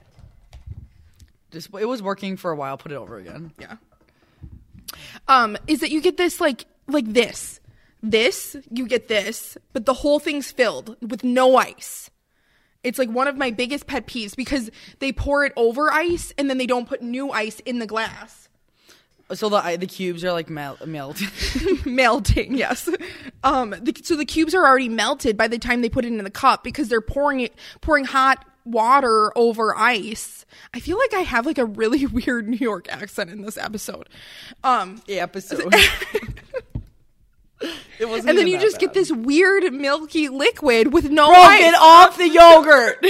[1.50, 2.76] Just it was working for a while.
[2.76, 3.52] Put it over again.
[3.58, 3.76] Yeah.
[5.26, 7.60] Um, is that you get this like like this.
[8.00, 12.10] This, you get this, but the whole thing's filled with no ice.
[12.84, 16.48] It's like one of my biggest pet peeves because they pour it over ice and
[16.48, 18.47] then they don't put new ice in the glass.
[19.34, 21.20] So the the cubes are like melt melt.
[21.84, 22.88] melting, yes.
[23.44, 26.22] Um, the, so the cubes are already melted by the time they put it in
[26.22, 30.44] the cup because they're pouring it, pouring hot water over ice.
[30.74, 34.08] I feel like I have like a really weird New York accent in this episode.
[34.64, 35.74] Um, the episode.
[37.98, 38.28] It wasn't.
[38.30, 41.60] and then you that just get this weird milky liquid with no Bro, ice.
[41.60, 42.98] get off the yogurt.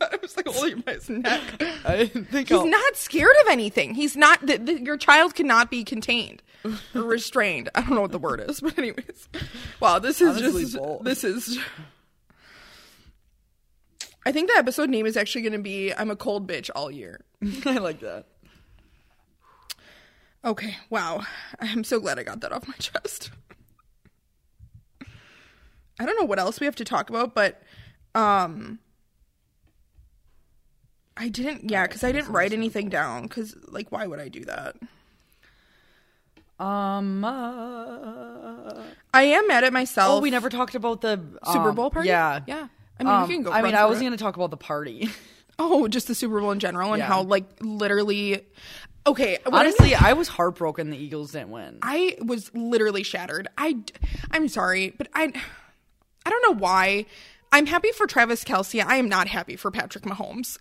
[0.00, 1.42] I was like holding his neck.
[1.84, 3.94] I didn't think He's I'll- not scared of anything.
[3.94, 4.44] He's not.
[4.46, 7.68] The, the, your child cannot be contained or restrained.
[7.74, 9.28] I don't know what the word is, but anyways.
[9.80, 10.76] Wow, this is Honestly, just.
[10.76, 11.02] both.
[11.02, 11.58] This is.
[14.24, 16.90] I think the episode name is actually going to be "I'm a cold bitch all
[16.90, 17.20] year."
[17.64, 18.26] I like that.
[20.44, 20.76] Okay.
[20.90, 21.22] Wow.
[21.60, 23.30] I'm so glad I got that off my chest.
[25.98, 27.62] I don't know what else we have to talk about, but
[28.14, 28.78] um
[31.16, 34.44] I didn't yeah, cuz I didn't write anything down cuz like why would I do
[34.44, 34.76] that?
[36.58, 37.22] Um.
[37.22, 38.82] Uh,
[39.12, 40.18] I am mad at myself.
[40.18, 41.20] oh, we never talked about the
[41.52, 42.08] Super um, Bowl party?
[42.08, 42.68] Yeah, Yeah.
[42.98, 44.00] I mean, Um, we can go I mean, I was it.
[44.00, 45.08] going to talk about the party.
[45.58, 47.06] Oh, just the Super Bowl in general and Yeah.
[47.08, 48.46] how like literally.
[49.06, 51.78] Okay, what I'm Honestly, I was heartbroken the Eagles didn't win.
[51.80, 53.48] I was literally shattered.
[53.56, 53.78] I,
[54.32, 55.32] I'm sorry, but I,
[56.26, 57.06] I don't know why.
[57.52, 58.84] I'm happy for Travis Kelce.
[58.84, 60.58] I am not happy for Patrick Mahomes.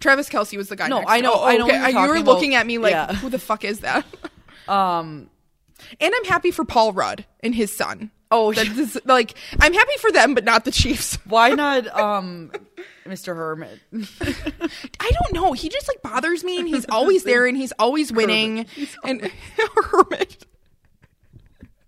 [0.00, 0.88] Travis Kelce was the guy.
[0.88, 1.90] No, I know- Oh, I know okay.
[1.90, 2.24] you're were about.
[2.24, 3.12] looking at me like, Yeah.
[3.14, 4.04] who the fuck is that?
[4.68, 5.30] Um,
[6.00, 8.10] And I'm happy for Paul Rudd and his son.
[8.32, 11.16] Oh, That is- like I'm happy for them, but not the Chiefs.
[11.26, 12.50] why not um,
[13.06, 13.36] Mr.
[13.36, 13.78] Hermit?
[13.92, 15.52] I don't know.
[15.52, 18.66] He just like bothers me, and he's always there, and he's always winning.
[19.04, 19.30] And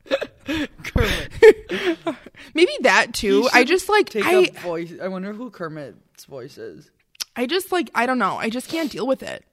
[0.95, 2.17] Hermit.
[2.55, 3.49] Maybe that too.
[3.53, 4.93] I just like Take I a voice.
[5.01, 6.91] I wonder who Kermit's voice is.
[7.37, 8.37] I just like I don't know.
[8.37, 9.45] I just can't deal with it.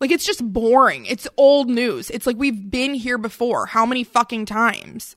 [0.00, 1.06] Like it's just boring.
[1.06, 2.10] It's old news.
[2.10, 3.66] It's like we've been here before.
[3.66, 5.16] How many fucking times?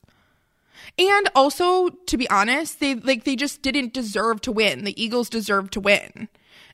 [0.98, 4.84] And also, to be honest, they like they just didn't deserve to win.
[4.84, 6.28] The Eagles deserved to win.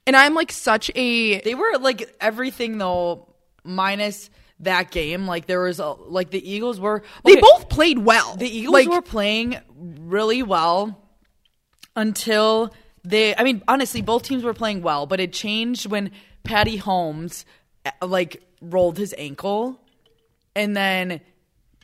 [0.06, 3.28] And I'm like such a They were like everything though,
[3.64, 5.26] minus that game.
[5.26, 7.02] Like there was a, like the Eagles were.
[7.24, 8.36] they both played well.
[8.36, 11.00] The Eagles like, were playing really well
[11.96, 13.34] until they.
[13.36, 16.10] I mean, honestly, both teams were playing well, but it changed when
[16.42, 17.44] Patty Holmes
[17.84, 19.80] uh, like rolled his ankle,
[20.54, 21.20] and then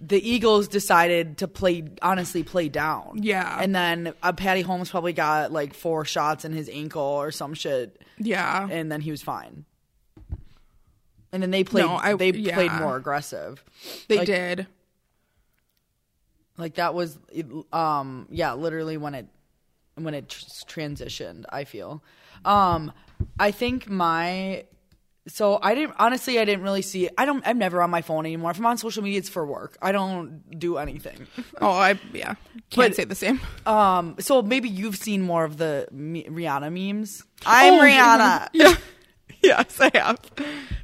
[0.01, 3.21] the Eagles decided to play honestly play down.
[3.23, 3.59] Yeah.
[3.61, 7.55] and then uh, Patty Holmes probably got like four shots in his ankle or some
[7.55, 8.67] shit, yeah.
[8.71, 9.65] and then he was fine.
[11.33, 11.85] And then they played.
[11.85, 12.55] No, I- they yeah.
[12.55, 13.63] played more aggressive.
[14.09, 14.67] They like- did.
[16.57, 17.19] like that was
[17.73, 19.27] um yeah literally when it
[19.95, 22.03] when it tr- transitioned i feel
[22.45, 22.93] um
[23.39, 24.65] i think my
[25.27, 28.27] so i didn't honestly i didn't really see i don't i'm never on my phone
[28.27, 31.27] anymore if i'm on social media it's for work i don't do anything
[31.61, 32.35] Oh, I yeah.
[32.71, 33.41] Can't But- say the same.
[33.67, 38.75] um so maybe you've seen more of the me- rihanna memes i'm Oh, rihanna Yeah.
[39.43, 40.19] yes, I have.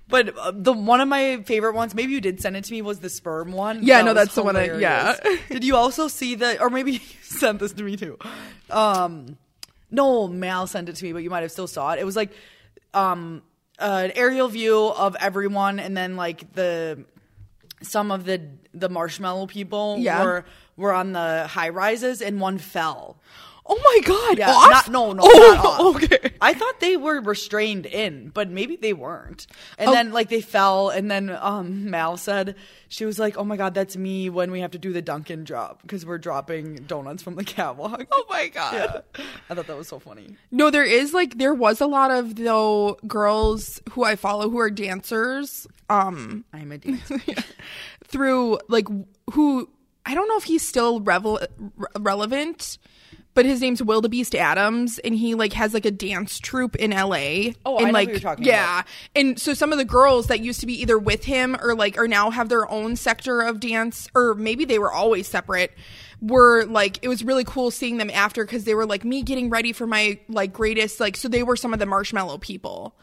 [0.09, 2.83] but uh, the one of my favorite ones maybe you did send it to me
[2.83, 5.14] was the sperm one Yeah, That no, was that's the one I- yeah.
[5.16, 5.42] hilarious.
[5.51, 8.19] did you also see the or maybe you sent this to me too
[8.71, 9.37] um
[9.90, 12.16] no mal sent it to me but you might have still saw it it was
[12.16, 12.31] like
[12.95, 13.42] um
[13.79, 17.05] an aerial view of everyone and then like the
[17.83, 18.40] some of the
[18.75, 20.23] the marshmallow people Yeah.
[20.23, 20.45] were
[20.77, 23.19] were on the high rises and one fell
[23.68, 24.38] Oh my god.
[24.38, 24.70] yeah, off?
[24.70, 25.22] not no no.
[25.24, 26.33] Oh, okay.
[26.40, 29.46] I thought they were restrained in, but maybe they weren't.
[29.79, 29.92] And Oh.
[29.92, 32.55] then like they fell, and then um Mal said
[32.88, 35.42] she was like, "Oh my god, that's me when we have to do the Dunkin'
[35.44, 38.72] drop because we're dropping donuts from the catwalk." Oh my god.
[39.18, 40.37] yeah, I thought that was so funny.
[40.52, 44.59] No, there is like there was a lot of though girls who I follow who
[44.59, 47.20] are dancers um I'm a dancer.
[48.05, 48.87] through like
[49.33, 49.68] who
[50.05, 52.79] I don't know if he's still revel- re- relevant,
[53.37, 57.55] but his name's Willdabeast Adams, and he like has like a dance troupe in L.A.
[57.64, 58.83] Oh, I and know who like you're talking yeah,
[59.14, 61.96] and so some of the girls that used to be either with him or like
[61.99, 65.72] are now have their own sector of dance, or maybe they were always separate.
[66.22, 69.51] Were like it was really cool seeing them after because they were like me getting
[69.51, 72.96] ready for my like greatest like so they were some of the marshmallow people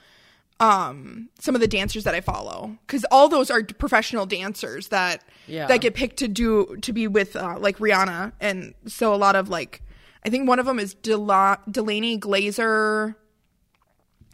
[0.60, 5.24] um some of the dancers that I follow because all those are professional dancers that
[5.48, 5.67] Yeah.
[5.67, 9.36] that get picked to do to be with uh, like Rihanna and so a lot
[9.36, 9.82] of like
[10.25, 13.15] I think one of them is Dela- Delaney Glazer.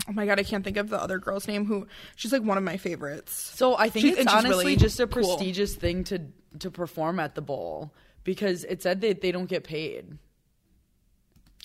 [0.08, 1.66] Oh my god, I can't think of the other girl's name.
[1.66, 3.34] Who she's like one of my favorites.
[3.34, 5.24] So I think She's- it's honestly really just a cool.
[5.38, 6.22] prestigious thing to
[6.60, 10.18] to perform at the bowl because it said that they don't get paid.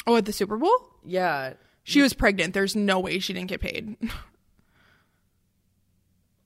[0.06, 1.54] Oh, at the Super Bowl, Yeah.
[1.84, 2.52] she was pregnant.
[2.52, 3.96] There's no way she didn't get paid.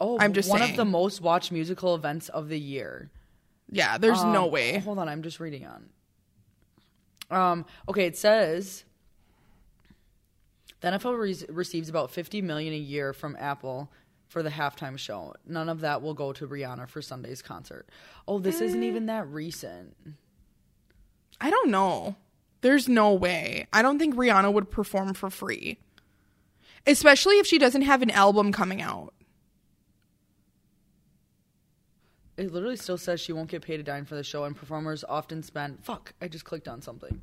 [0.00, 0.70] Oh, I'm just one saying.
[0.72, 3.10] of the most watched musical events of the year.
[3.70, 4.78] yeah, there's no Um, way.
[4.78, 5.88] Hold on, I'm just reading on.
[7.30, 8.84] Um, okay, it says
[10.80, 13.90] the NFL re- receives about 50 million a year from Apple
[14.28, 15.34] for the halftime show.
[15.46, 17.88] None of that will go to Rihanna for Sunday's concert.
[18.26, 19.96] Oh, this isn't even that recent.
[21.40, 22.16] I don't know.
[22.60, 23.66] There's no way.
[23.72, 25.78] I don't think Rihanna would perform for free.
[26.86, 29.14] Especially if she doesn't have an album coming out.
[32.38, 35.04] It literally still says she won't get paid a dime for the show, and performers
[35.06, 35.84] often spend.
[35.84, 36.14] Fuck!
[36.22, 37.20] I just clicked on something.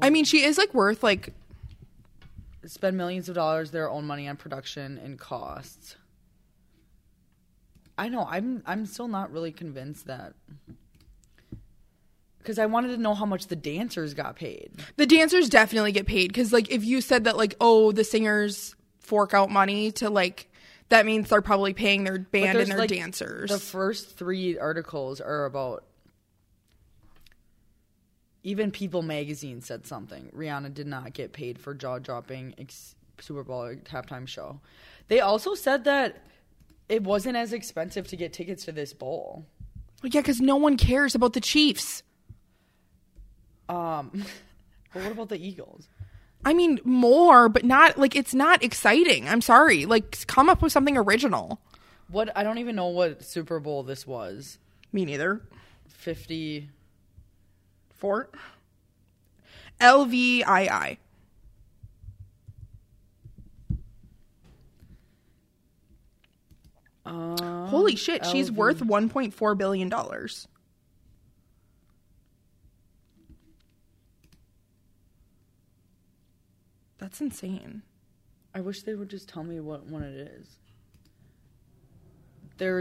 [0.00, 1.34] I mean, she is like worth like
[2.64, 5.96] Spend millions of dollars their own money on production and costs.
[7.98, 8.24] I know.
[8.28, 8.62] I'm.
[8.66, 10.34] I'm still not really convinced that.
[12.38, 14.70] Because I wanted to know how much the dancers got paid.
[14.96, 18.74] the dancers definitely get paid because like if you said that like oh the singers
[18.98, 20.48] fork out money to like
[20.92, 23.50] that means they're probably paying their band and their like, dancers.
[23.50, 25.84] The first three articles are about
[28.42, 30.30] Even People magazine said something.
[30.36, 34.60] Rihanna did not get paid for jaw dropping ex- Super Bowl halftime show.
[35.08, 36.26] They also said that
[36.90, 39.46] it wasn't as expensive to get tickets to this bowl.
[40.02, 42.02] Yeah, because no one cares about the Chiefs.
[43.66, 44.10] Um,
[44.92, 45.88] but what about the Eagles?
[46.44, 49.28] I mean, more, but not like it's not exciting.
[49.28, 49.86] I'm sorry.
[49.86, 51.60] Like, come up with something original.
[52.08, 54.58] What I don't even know what Super Bowl this was.
[54.92, 55.42] Me neither.
[55.88, 56.68] Fifty.
[57.90, 58.28] Four.
[59.80, 60.98] LVII.
[67.04, 70.46] Uh, Holy shit, she's worth 1.4 billion dollars.
[77.02, 77.82] That's insane.
[78.54, 80.46] I wish they would just tell me what one it is.
[82.58, 82.78] There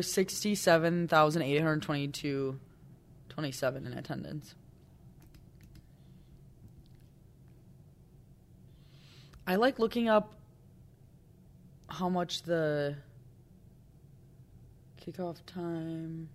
[1.58, 2.60] hundred twenty-two,
[3.30, 4.54] twenty-seven in attendance.
[9.48, 10.36] I like looking up
[11.90, 12.98] how much the
[15.04, 16.30] kickoff time.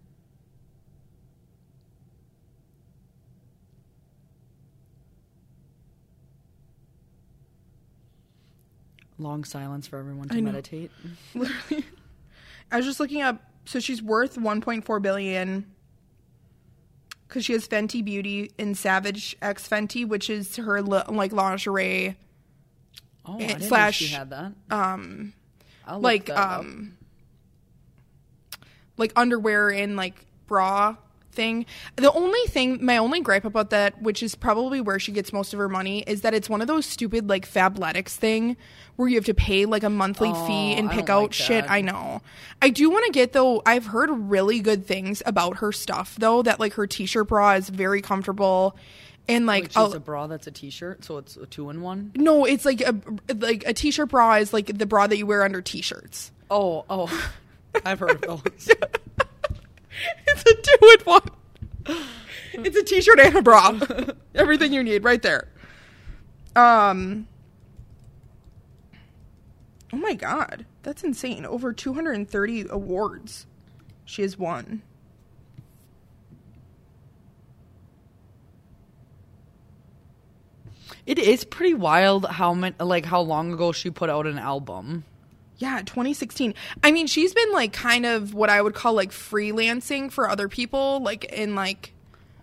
[9.19, 10.91] Long silence for everyone to meditate.
[11.35, 11.85] Literally.
[12.71, 15.67] I was just looking up so she's worth 1.4 billion
[17.29, 22.17] cuz she has Fenty Beauty in Savage X Fenty, which is her li- like lingerie
[23.25, 24.53] Oh, I Eh, slash, she had that.
[24.71, 25.33] um
[25.99, 26.61] like that up.
[26.61, 26.97] um
[28.97, 30.97] like underwear and like bra
[31.37, 31.67] thing.
[31.95, 35.53] The only thing my only gripe about that, which is probably where she gets most
[35.53, 38.57] of her money, is that it's one of those stupid like Fabletics thing
[38.97, 41.65] where you have to pay like a monthly Oh, fee and pick out like shit.
[41.71, 42.23] I know.
[42.61, 46.43] I do want to get though, I've heard really good things about her stuff though,
[46.43, 48.75] that like her t-shirt bra is very comfortable
[49.29, 52.13] and like I'll- a bra that's a t-shirt, so it's a two in one.
[52.15, 52.95] no, it's like a
[53.35, 56.31] like a t-shirt bra is like the bra that you wear under t-shirts.
[56.51, 57.31] Oh, oh,
[57.85, 58.71] I've heard of those.
[60.27, 61.31] It's a two in one.
[62.53, 63.79] It's a t-shirt and a bra.
[64.35, 65.49] Everything you need right there.
[66.55, 67.29] Um.
[69.93, 71.47] Oh my god, that's insane!
[71.47, 73.47] Over 230 awards
[74.05, 74.83] she has won.
[81.05, 85.05] It is pretty wild how many, like how long ago she put out an album.
[85.59, 86.53] Yeah, 2016.
[86.85, 90.49] I mean, she's been like kind of what I would call like freelancing for other
[90.49, 91.93] people, like in like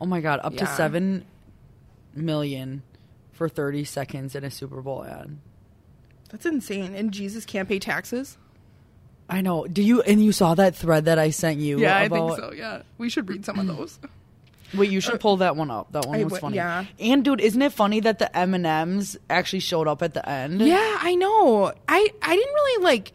[0.01, 1.26] Oh my god, up to seven
[2.16, 2.82] million
[3.32, 5.38] for thirty seconds in a Super Bowl ad.
[6.30, 6.95] that's insane.
[6.95, 8.38] And Jesus can't pay taxes.
[9.30, 9.66] I know.
[9.68, 11.80] Do you and you saw that thread that I sent you?
[11.80, 12.51] Yeah, I think so.
[12.51, 13.99] Yeah, we should read some of those.
[14.76, 15.91] Wait, you should uh, pull that one up.
[15.91, 16.55] That one I was would- funny.
[16.57, 16.86] yeah.
[16.99, 20.28] And dude, isn't it funny that the M and M's actually showed up at the
[20.28, 20.61] end?
[20.61, 21.71] Yeah, I know.
[21.88, 23.11] I I didn't really like.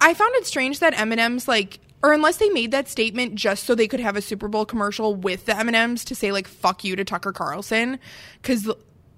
[0.00, 3.34] I found it strange that M and M's like, or unless they made that statement
[3.34, 6.14] just so they could have a Super Bowl commercial with the M and M's to
[6.14, 7.98] say like "fuck you" to Tucker Carlson,
[8.42, 8.70] because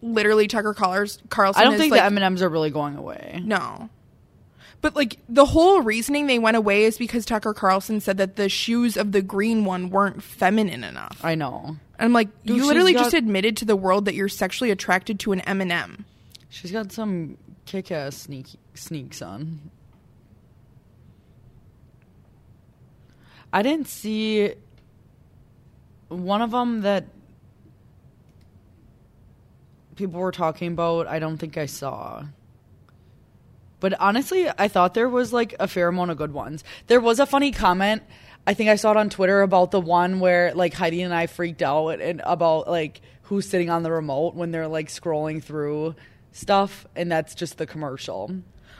[0.02, 1.60] literally Tucker Carls- Carlson.
[1.60, 3.40] I don't think like, the M and M's are really going away.
[3.44, 3.88] No.
[4.82, 8.48] But like the whole reasoning they went away is because Tucker Carlson said that the
[8.48, 11.20] shoes of the green one weren't feminine enough.
[11.24, 11.62] I know.
[11.66, 14.72] And I'm like, Dude, you literally got- just admitted to the world that you're sexually
[14.72, 16.04] attracted to an M&M.
[16.48, 19.70] She's got some kick-ass sneak sneaks on.
[23.52, 24.52] I didn't see
[26.08, 27.04] one of them that
[29.94, 31.06] people were talking about.
[31.06, 32.24] I don't think I saw.
[33.82, 36.62] But honestly, I thought there was like a fair amount of good ones.
[36.86, 38.04] There was a funny comment.
[38.46, 41.26] I think I saw it on Twitter about the one where like Heidi and I
[41.26, 45.96] freaked out and about like who's sitting on the remote when they're like scrolling through
[46.30, 48.30] stuff, and that's just the commercial.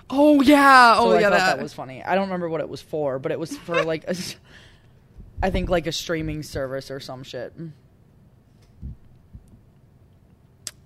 [0.09, 0.95] Oh yeah.
[0.95, 1.31] So Oh I yeah.
[1.31, 1.57] thought That.
[1.57, 2.05] that was funny.
[2.05, 4.15] I don't remember what it was for, but it was for like a,
[5.43, 7.53] I think like a streaming service or some shit.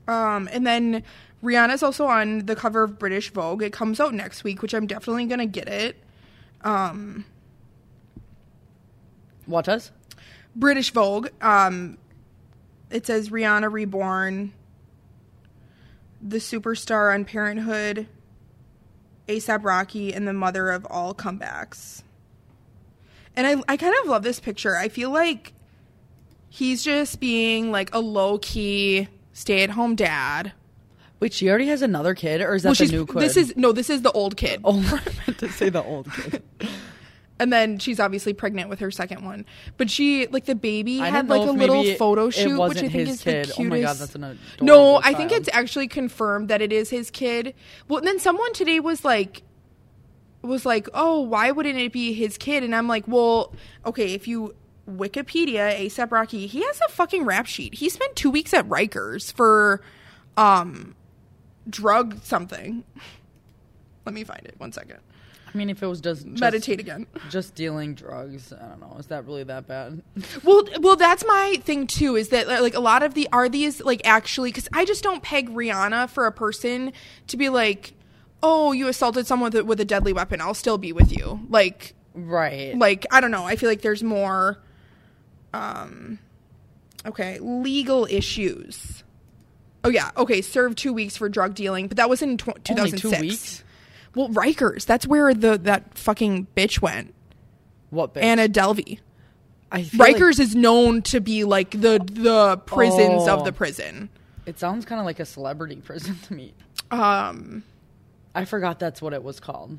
[0.09, 1.03] Um, and then
[1.47, 3.63] Rihanna's also on the cover of British Vogue.
[3.63, 5.97] It comes out next week, which I'm definitely gonna get it.
[6.63, 7.25] Um,
[9.47, 9.93] What does?
[10.57, 11.29] British Vogue.
[11.41, 11.99] Um,
[12.91, 14.53] it says Rihanna Reborn,
[16.21, 18.09] the superstar on Parenthood,
[19.29, 22.03] ASAP Rocky, and the mother of all comebacks.
[23.37, 24.77] And I, I kind of love this picture.
[24.77, 25.53] I feel like
[26.49, 30.53] he's just being like a low key stay at home dad.
[31.27, 33.17] Wait, she already has another kid, or is that Well, the new kid?
[33.17, 34.61] this is no, this is the old kid.
[34.63, 36.41] Oh, I meant to say the old kid.
[37.39, 39.45] And then she's obviously pregnant with her second one.
[39.77, 42.93] But she, like, the baby I had like a little photo shoot, which I think
[42.93, 43.47] his is kid.
[43.49, 43.83] the Oh my cutest.
[43.83, 45.41] God, that's an no, I think child.
[45.43, 47.53] it's actually confirmed that it is his kid.
[47.89, 49.43] Well, and then someone today was like,
[50.41, 52.63] was like, oh, why wouldn't it be his kid?
[52.65, 53.53] And I'm like, well,
[53.85, 54.55] okay, if you
[54.89, 57.75] Wikipedia ASAP Rocky, he has a fucking rap sheet.
[57.75, 59.83] He spent two weeks at Rikers for
[60.39, 60.95] um
[61.69, 62.85] drug something.
[64.05, 64.55] Let me find it.
[64.59, 65.01] One second.
[65.53, 67.07] I mean, if it was just, just Meditate again.
[67.31, 68.97] just dealing drugs, I don't know.
[68.99, 70.03] Is that really that bad?
[70.45, 72.15] Well, well, that's my thing too.
[72.17, 74.51] Is that like a lot of the are these like actually?
[74.51, 76.93] Because I just don't peg Rihanna for a person
[77.29, 77.95] to be like,
[78.43, 80.41] oh, you assaulted someone with a, with a deadly weapon.
[80.41, 81.41] I'll still be with you.
[81.49, 82.77] Like, right.
[82.77, 83.45] like I don't know.
[83.45, 84.59] I feel like there's more.
[85.55, 86.19] Um,
[87.07, 89.05] okay, legal issues.
[89.87, 90.43] Oh yeah, okay.
[90.43, 93.01] Served two weeks for drug dealing, but that was in tw- Only 2006.
[93.03, 93.65] two weeks.
[94.15, 94.85] Well, Rikers.
[94.87, 97.15] That's where the that fucking bitch went.
[97.91, 98.15] What?
[98.15, 98.23] Bitch?
[98.23, 98.99] Anna Delvey.
[99.71, 103.39] I feel like Rikers is known to be like the the prisons Oh.
[103.39, 104.09] of the prison.
[104.47, 106.55] it sounds kind of like a celebrity prison to me.
[106.91, 107.63] Um,
[108.35, 109.79] I forgot that's what it was called.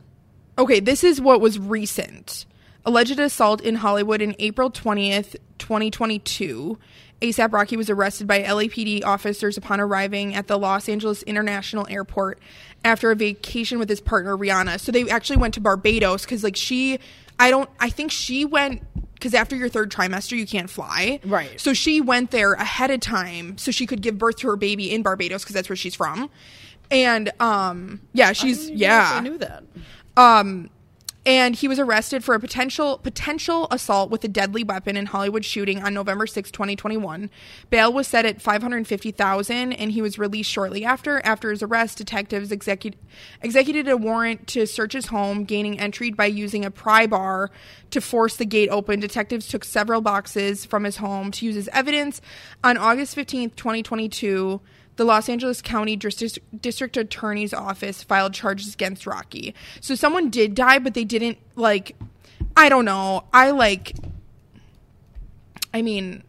[0.57, 2.45] okay, this is what was recent.
[2.87, 6.79] Alleged assault in Hollywood in April 20th, 2022.
[7.21, 12.39] ASAP Rocky was arrested by LAPD officers upon arriving at the Los Angeles International Airport
[12.85, 14.79] after a vacation with his partner Rihanna.
[14.79, 16.99] So they actually went to Barbados because, like, she,
[17.37, 18.83] I don't, I think she went
[19.15, 21.59] because after your third trimester you can't fly, Right.
[21.59, 24.93] So she went there ahead of time so she could give birth to her baby
[24.93, 26.29] in Barbados because that's where she's from.
[26.89, 29.63] And um, yeah, she's I didn't even know if yeah, I knew that.
[30.15, 30.69] um,
[31.27, 35.43] and he was arrested for a potential potential assault with a deadly weapon in Hollywood
[35.43, 37.29] shooting on November 6, 2021.
[37.69, 41.19] Bail was set at 550,000 and he was released shortly after.
[41.25, 42.95] After his arrest, detectives execu-
[43.41, 47.51] executed a warrant to search his home, gaining entry by using a pry bar
[47.91, 49.01] to force the gate open.
[49.01, 52.21] Detectives took several boxes from his home to use as evidence.
[52.63, 54.61] On August 15th, 2022,
[54.97, 59.55] the Los Angeles County District, District Attorney's Office filed charges against Rocky.
[59.79, 61.95] So someone did die, but they didn't like.
[62.55, 63.23] I don't know.
[63.31, 63.95] I like.
[65.73, 66.23] I mean,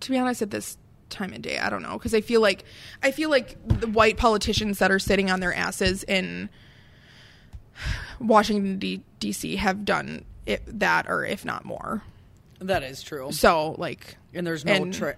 [0.00, 0.76] to be honest, at this
[1.08, 2.64] time of day, I don't know because I feel like
[3.02, 6.48] I feel like the white politicians that are sitting on their asses in
[8.20, 9.56] Washington D- D.C.
[9.56, 12.02] have done it, that, or if not more.
[12.60, 13.30] That is true.
[13.32, 15.12] So like, And there's no And- uh,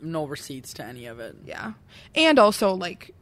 [0.00, 1.36] no receipts to any of it.
[1.44, 1.74] Yeah.
[2.14, 3.14] And also, like,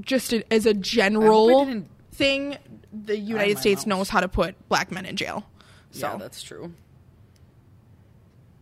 [0.00, 2.58] just a, as a general thing,
[2.92, 3.98] the United States mouse.
[3.98, 5.48] knows how to put black men in jail.
[5.92, 6.72] So Yeah, that's true.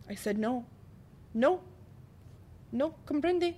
[0.09, 0.67] I said no.
[1.33, 1.61] No.
[2.71, 3.55] No, comprende.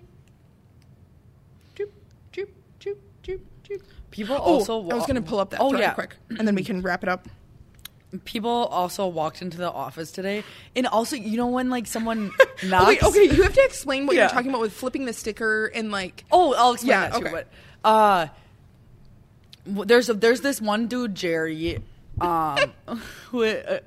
[1.75, 1.91] Choop,
[2.33, 2.49] choop,
[2.81, 3.83] choop, choop, choop.
[4.11, 4.81] People Oh, also.
[4.89, 7.03] I was going to pull up that Oh yeah, quick, and then we can wrap
[7.03, 7.29] it up.
[8.25, 10.43] People also walked into the office today,
[10.75, 13.03] and also you know when like someone Okay, knocks.
[13.03, 14.23] okay, you have to explain what Yeah.
[14.23, 16.25] you're talking about with flipping the sticker and like.
[16.33, 17.25] Oh, I'll explain Yeah, that too.
[17.27, 17.31] okay.
[17.33, 17.49] But
[17.89, 18.27] uh,
[19.67, 21.79] there's a, there's this one dude Jerry,
[22.21, 22.59] um,
[23.31, 23.81] who uh,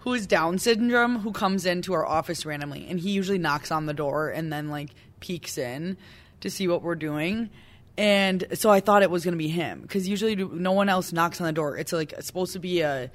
[0.00, 3.86] who is Down syndrome who comes into our office randomly, and he usually knocks on
[3.86, 5.96] the door and then like peeks in
[6.40, 7.50] to see what we're doing.
[7.98, 11.40] And so I thought it was gonna be him because usually no one else knocks
[11.40, 11.76] on the door.
[11.76, 13.10] It's like it's supposed to be a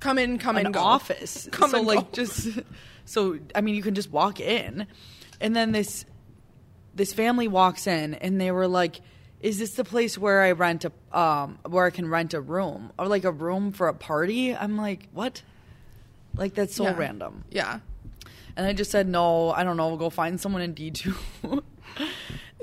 [0.00, 0.80] Come in, come an and go.
[0.80, 1.48] office.
[1.52, 2.08] Come so and like go.
[2.12, 2.48] just
[3.04, 4.86] so I mean you can just walk in.
[5.40, 6.04] And then this
[6.94, 9.00] this family walks in and they were like
[9.40, 12.92] is this the place where I rent a um where I can rent a room
[12.98, 14.54] or like a room for a party?
[14.56, 15.42] I'm like, "What?"
[16.36, 16.96] Like that's so Yeah.
[16.96, 17.44] random.
[17.50, 17.80] Yeah.
[18.56, 21.14] And I just said, no, I don't know, We'll go find someone in D2.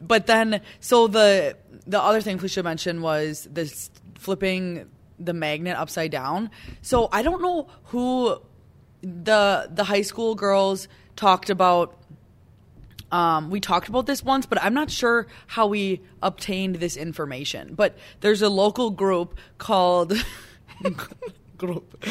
[0.02, 1.56] but then, so the
[1.86, 6.50] the other thing Felicia mentioned was this flipping the magnet upside down.
[6.82, 8.42] So I don't know who
[9.02, 11.98] the the high school girls talked about.
[13.12, 17.76] Um, we talked about this once, but I'm not sure how we obtained this information.
[17.76, 20.14] But there's a local group called
[21.58, 22.06] group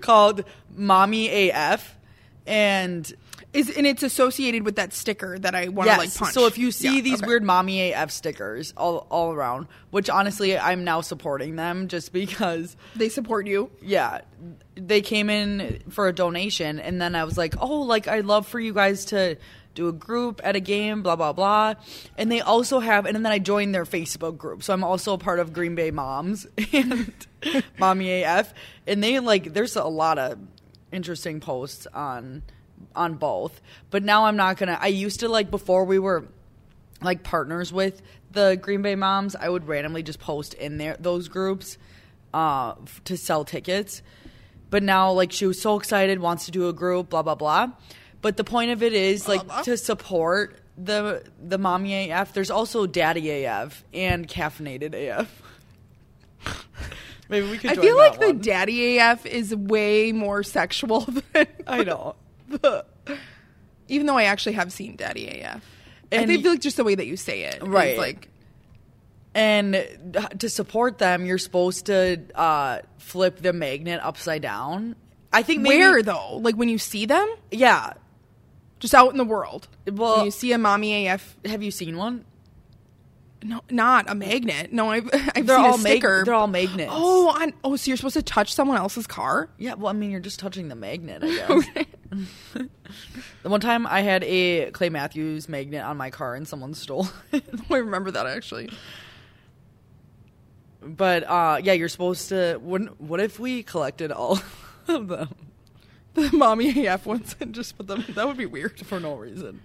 [0.00, 0.44] called
[0.74, 1.96] Mommy AF,
[2.46, 3.12] and
[3.52, 5.98] Is and it's associated with that sticker that I want to yes.
[5.98, 6.34] like punch.
[6.34, 7.26] So if you see Yeah, these okay.
[7.28, 12.76] weird Mommy AF stickers all all around, which honestly I'm now supporting them just because
[12.94, 13.70] they support you.
[13.80, 14.20] yeah,
[14.74, 18.46] they came in for a donation, and then I was like, oh, like I'd love
[18.46, 19.36] for you guys to
[19.74, 21.74] do a group at a game, blah blah blah,
[22.18, 25.18] and they also have, and then I joined their Facebook group, so I'm also a
[25.18, 27.14] part of Green Bay Moms and
[27.78, 28.52] Mommy AF,
[28.86, 30.38] and they like there's a lot of
[30.92, 32.42] interesting posts on
[32.94, 33.60] on both,
[33.90, 34.78] but now I'm not gonna.
[34.80, 36.24] I used to like before we were
[37.02, 38.02] like partners with
[38.32, 41.78] the Green Bay Moms, I would randomly just post in there those groups
[42.34, 44.02] uh, f- to sell tickets.
[44.70, 47.68] but now like she was so excited, wants to do a group, blah blah blah.
[48.20, 52.32] But the point of it is like to support the the mommy AF.
[52.34, 55.42] There's also daddy AF and caffeinated AF.
[57.28, 57.70] Maybe we could.
[57.70, 61.00] I feel like the daddy AF is way more sexual
[61.32, 62.16] than I know.
[62.48, 62.84] The.
[63.88, 65.62] Even though I actually have seen daddy AF.
[66.12, 67.96] And I feel like just the way that you say it, Right.
[67.98, 68.28] Like
[69.34, 69.74] And
[70.38, 74.96] to support them, you're supposed to uh, flip the magnet upside down.
[75.32, 76.36] I think maybe, where though?
[76.36, 77.92] Like when you see them, Yeah.
[78.80, 79.68] just out in the world.
[79.90, 82.24] Well- when you see a mommy AF, Have you seen one?
[83.42, 84.72] No, not a magnet.
[84.72, 86.92] No, I've I've They're seen all a mag- they're all magnets.
[86.94, 89.48] Oh, on, oh, so you're supposed to touch someone else's car?
[89.58, 91.28] Yeah, well, I mean, you're just touching the magnet, I
[92.14, 92.68] guess.
[93.42, 97.08] the one time I had a Clay Matthews magnet on my car and someone stole
[97.32, 97.44] it.
[97.70, 98.70] I remember that actually.
[100.80, 102.58] But uh, yeah, you're supposed to.
[102.62, 104.38] Wouldn't, what if we collected all
[104.88, 105.28] of them
[106.14, 108.04] The mommy AF ones and just put them.
[108.10, 108.78] That would be weird.
[108.86, 109.60] for no reason?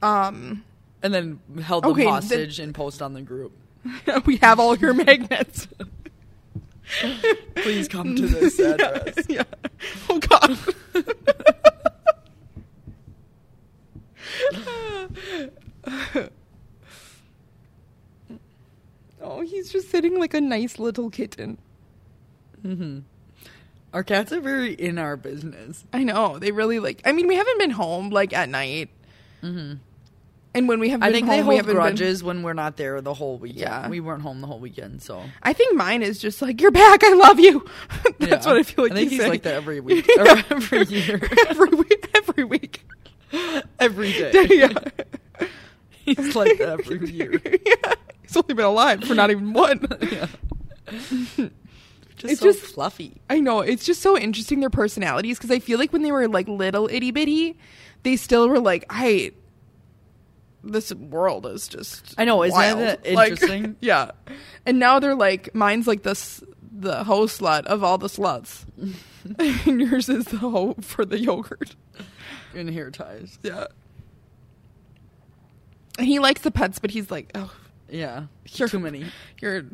[0.00, 0.64] Um,
[1.02, 3.52] And then held them Okay, then- hostage and post on the group.
[4.26, 5.68] we have all your magnets.
[7.56, 9.14] Please come to this address.
[9.28, 9.42] yeah.
[10.08, 10.58] Oh God.
[19.20, 21.58] oh, he's just sitting like a nice little kitten.
[23.94, 25.84] Our cats are very in our business.
[25.92, 27.00] I know they really like.
[27.04, 28.90] I mean, we haven't been home like at night,
[29.42, 29.74] mm-hmm.
[30.54, 32.76] And when we have been I think home, they we hold grudges when we're not
[32.76, 33.60] there the whole weekend.
[33.60, 33.88] Yeah.
[33.88, 37.04] We weren't home the whole weekend, so I think mine is just like you're back.
[37.04, 37.64] I love you.
[38.18, 38.52] That's Yeah.
[38.52, 38.92] what I feel like.
[38.92, 40.42] I think he's, he's like that every week, Yeah.
[40.50, 42.10] every year, every week.
[42.14, 42.84] Every week.
[43.78, 44.46] every day.
[44.50, 45.48] yeah.
[46.04, 47.40] He's like that every year.
[47.44, 47.94] yeah.
[48.22, 49.86] He's only been alive for not even one.
[50.10, 50.28] Yeah.
[52.16, 53.20] Just It's so just- fluffy.
[53.30, 53.60] I know.
[53.60, 56.88] It's just so interesting their personalities because I feel like when they were like little
[56.88, 57.56] itty bitty,
[58.02, 59.32] they still were like, I.
[60.72, 62.14] This world is just.
[62.18, 63.76] I know, isn't wild." that Like, interesting?
[63.80, 64.10] yeah.
[64.66, 66.42] And now they're like, mine's like this,
[66.72, 68.64] the hoe slut of all the sluts.
[69.38, 71.74] and yours is the hoe for the yogurt.
[72.54, 73.38] In hair ties.
[73.42, 73.66] Yeah.
[75.98, 77.52] And he likes the pets, but he's like, oh,
[77.88, 78.24] Yeah.
[78.52, 79.06] You're- Too many.
[79.40, 79.64] you're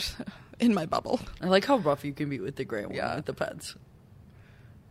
[0.60, 1.20] in my bubble.
[1.40, 3.16] I like how rough you can be with the gray one Yeah.
[3.16, 3.74] with the pets.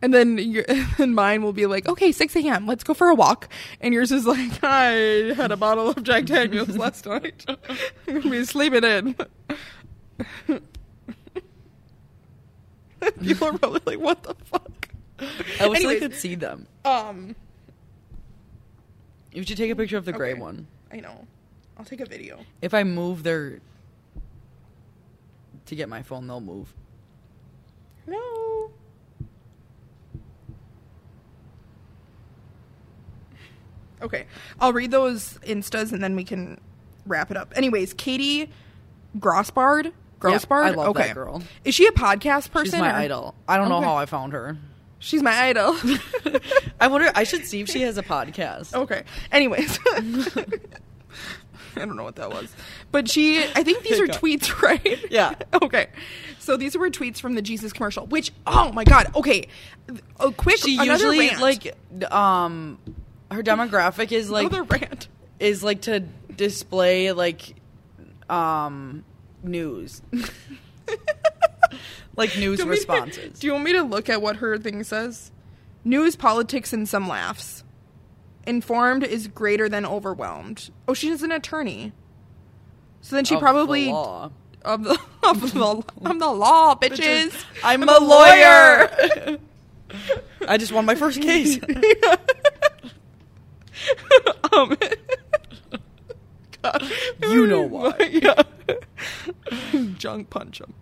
[0.04, 0.66] And then your,
[0.98, 3.48] and mine will be like, okay, 6 a.m., let's go for a walk.
[3.80, 7.42] And yours is like, I had a bottle of Jack Daniels last night.
[7.48, 7.56] I'm
[8.06, 9.16] going to be sleeping in.
[13.22, 14.90] People are probably like, what the fuck?
[15.58, 16.66] I wish Anyways, I could see them.
[16.84, 17.34] Um,
[19.32, 20.40] You should take a picture of the gray okay.
[20.40, 20.66] one.
[20.92, 21.26] I know.
[21.78, 22.40] I'll take a video.
[22.60, 23.60] If I move their
[25.64, 26.74] to get my phone, they'll move.
[28.04, 28.43] Hello.
[34.02, 34.26] Okay,
[34.60, 36.60] I'll read those instas and then we can
[37.06, 37.52] wrap it up.
[37.56, 38.50] Anyways, Katie
[39.18, 39.92] Grossbard.
[40.20, 40.64] Grossbard.
[40.64, 41.08] I love okay.
[41.08, 41.42] that girl.
[41.64, 42.72] Is she a podcast person?
[42.72, 43.34] She's my or- idol.
[43.48, 44.56] I don't know how I found her.
[44.98, 45.76] She's my idol.
[46.80, 47.10] I wonder.
[47.14, 48.74] I should see if she has a podcast.
[48.74, 49.04] okay.
[49.30, 49.78] Anyways.
[51.76, 52.54] I don't know what that was.
[52.92, 55.04] But she, I think these are tweets, right?
[55.10, 55.34] Yeah.
[55.62, 55.88] Okay.
[56.38, 59.08] So these were tweets from the Jesus commercial, which, oh my God.
[59.14, 59.48] Okay.
[60.20, 61.40] A quick, She usually rant.
[61.40, 62.78] like um
[63.34, 65.08] her demographic is like another rant.
[65.38, 67.54] is like to display like
[68.28, 69.04] um
[69.42, 70.00] news.
[72.16, 73.38] like news Do me to- responses.
[73.38, 75.30] do you want me to look at what her thing says?
[75.84, 77.62] News, politics, and some laughs.
[78.46, 80.70] Informed is greater than overwhelmed.
[80.88, 81.92] Oh, she's an attorney.
[83.00, 84.30] So then she Of the probably law.
[84.64, 87.44] of the of the I'm the law, bitches.
[87.62, 89.38] I'm, I'm a a lawyer.
[90.48, 91.58] I just won my first case.
[94.56, 94.76] Um,
[96.62, 96.92] God.
[97.22, 97.94] You know why.
[98.10, 98.42] yeah.
[99.98, 100.74] Junk punch him.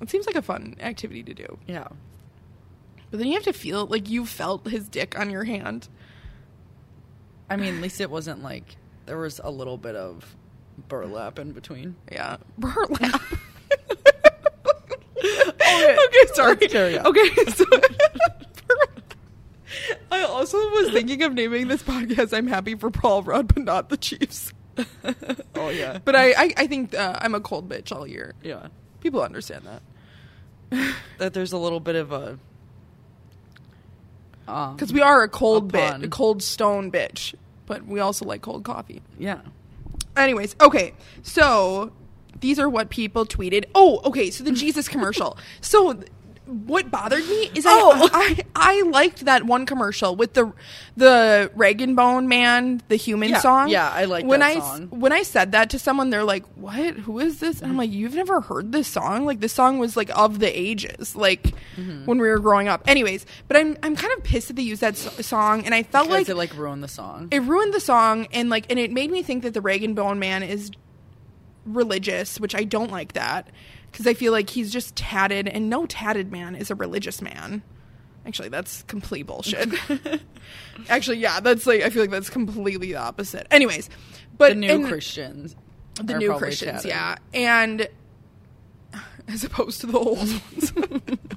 [0.00, 1.58] It seems like a fun activity to do.
[1.66, 1.88] yeah.
[3.10, 5.88] But then you have to feel like you felt his dick on your hand.
[7.48, 8.76] I mean, at least it wasn't like
[9.06, 10.34] there was a little bit of
[10.88, 11.94] burlap in between.
[12.10, 12.38] Yeah.
[12.58, 13.22] Burlap.
[15.74, 16.56] Okay, okay, sorry.
[16.60, 17.06] let's carry on.
[17.06, 17.64] Okay, so
[20.10, 23.88] I also was thinking of naming this podcast "I'm Happy for Paul Rudd, but not
[23.88, 24.52] the Chiefs."
[25.56, 25.98] Oh yeah.
[26.04, 28.34] But I, I, I think uh, I'm a cold bitch all year.
[28.42, 28.66] yeah.
[29.00, 32.38] People understand that That there's a little bit of a
[34.48, 37.34] um because we are a cold A bit, a cold stone bitch,
[37.66, 39.02] but we also like cold coffee.
[39.18, 39.40] yeah.
[40.16, 41.92] Anyways, okay, so
[42.40, 43.64] these are what people tweeted.
[43.74, 45.36] Oh, okay, so the Jesus commercial.
[45.60, 46.00] So
[46.46, 48.08] what bothered me is Oh.
[48.12, 50.52] I, I I liked that one commercial with the
[50.96, 53.68] the Rag'n'Bone Man, the human Yeah, song.
[53.68, 54.88] yeah, I like when that I song.
[54.90, 56.94] when I said that to someone, they're like, "What?
[56.96, 59.24] Who is this?" And I'm like, "You've never heard this song?
[59.24, 62.04] Like this song was like of the ages, like Mm-hmm.
[62.04, 64.82] when we were growing up." Anyways, but I'm I'm kind of pissed that they used
[64.82, 67.28] that s- song, and I felt Because like it like ruined the song.
[67.30, 70.42] it ruined the song and like and it made me think that the Rag'n'Bone Man
[70.42, 70.70] is
[71.64, 73.48] religious, which I don't like that
[73.94, 77.62] because I feel like he's just tatted and no tatted man is a religious man.
[78.26, 79.68] Actually, that's complete bullshit.
[80.88, 83.46] Actually, yeah, that's like I feel like that's completely the opposite.
[83.52, 83.88] Anyways,
[84.36, 85.54] but the new and- Christians.
[86.02, 86.88] the new Christians, tatted.
[86.88, 87.88] yeah, and
[89.28, 90.72] as opposed to the old ones.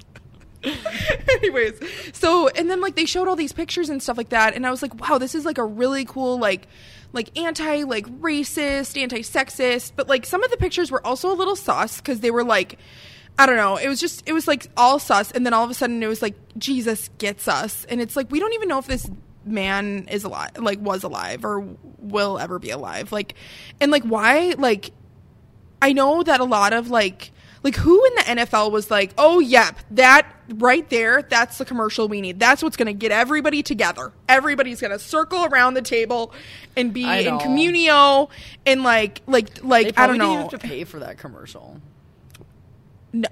[1.30, 1.80] Anyways,
[2.14, 4.72] so and then like they showed all these pictures and stuff like that, and I
[4.72, 6.68] was like, wow, this is like a really cool like
[7.14, 11.36] like anti like racist, anti sexist, but like some of the pictures were also a
[11.36, 12.80] little sus because they were like.
[13.40, 13.76] I don't know.
[13.76, 15.30] It was just, it was like all sus.
[15.30, 17.86] And then all of a sudden it was like, Jesus gets us.
[17.86, 19.08] And it's like, we don't even know if this
[19.46, 21.64] man is alive, like was alive or
[22.00, 23.12] will ever be alive.
[23.12, 23.36] Like,
[23.80, 24.56] and like, why?
[24.58, 24.92] Like,
[25.82, 27.32] I know that a lot of like
[27.64, 32.08] like who in the NFL was like, "Oh, yep, that right there, that's the commercial
[32.08, 32.40] we need.
[32.40, 34.12] That's what's going to get everybody together.
[34.30, 36.34] Everybody's going to circle around the table
[36.76, 38.30] and be in communio
[38.66, 40.42] and like like like I don't didn't know.
[40.42, 41.82] have to pay for that commercial.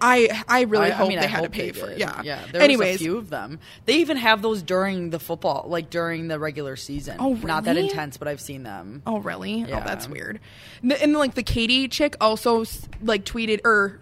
[0.01, 1.99] I I really I, hope I mean, they I had to pay for did.
[1.99, 2.21] yeah.
[2.23, 2.41] yeah.
[2.51, 3.59] There Anyways, a few of them.
[3.85, 7.17] They even have those during the football, like during the regular season.
[7.19, 9.01] Oh, Not that intense, but I've seen them.
[9.05, 9.63] Oh, really?
[9.63, 9.81] Oh, yeah.
[9.81, 10.39] Oh, that's weird.
[10.81, 12.65] And, and like the Katie chick also
[13.01, 13.99] like tweeted or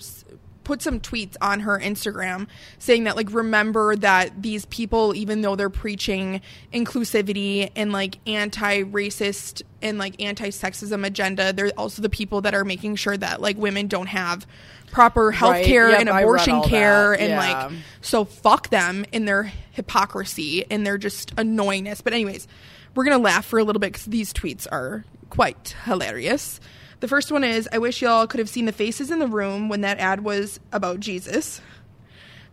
[0.64, 2.48] put some tweets on her Instagram
[2.80, 6.42] saying that like remember that these people, even though they're preaching
[6.74, 12.96] inclusivity and like anti-racist and like anti-sexism agenda, they're also the people that are making
[12.96, 14.48] sure that like women don't have
[14.94, 15.66] proper health Right.
[15.66, 17.40] care Yep, and abortion care and Yeah.
[17.40, 17.72] like
[18.02, 22.04] so fuck them in their hypocrisy and their just annoyingness.
[22.04, 22.48] But anyways,
[22.94, 26.60] we're gonna laugh for a little bit because these tweets are quite hilarious.
[27.00, 29.68] The first one is I wish y'all could have seen the faces in the room
[29.68, 31.60] when that ad was about Jesus.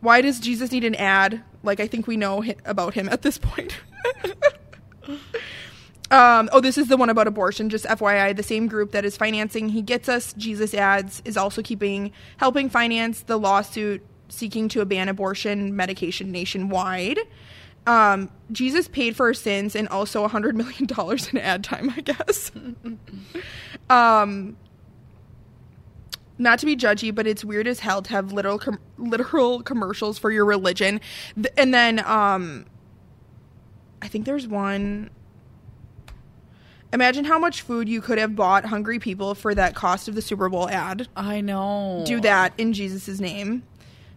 [0.01, 1.43] Why does Jesus need an ad?
[1.63, 3.77] Like I think we know about him at this point.
[6.11, 7.69] Um, oh, this is the one about abortion.
[7.69, 11.63] Just FYI, the same group that is financing He Gets Us Jesus ads is also
[11.63, 17.19] keeping helping finance the lawsuit seeking to ban abortion medication nationwide.
[17.87, 21.91] Um, Jesus paid for our sins and also a hundred million dollars in ad time,
[21.97, 22.51] I guess.
[23.91, 24.57] um,
[26.39, 30.19] not to be judgy, but it's weird as hell to have literal com- literal commercials
[30.19, 31.01] for your religion,
[31.35, 32.67] Th- and then um,
[34.03, 35.11] I think there's one.
[36.93, 40.23] Imagine how much food you could have bought hungry people for that cost of the
[40.23, 41.09] Super Bowl ad.
[41.17, 42.03] I know.
[42.05, 43.63] Do that in Jesus' name.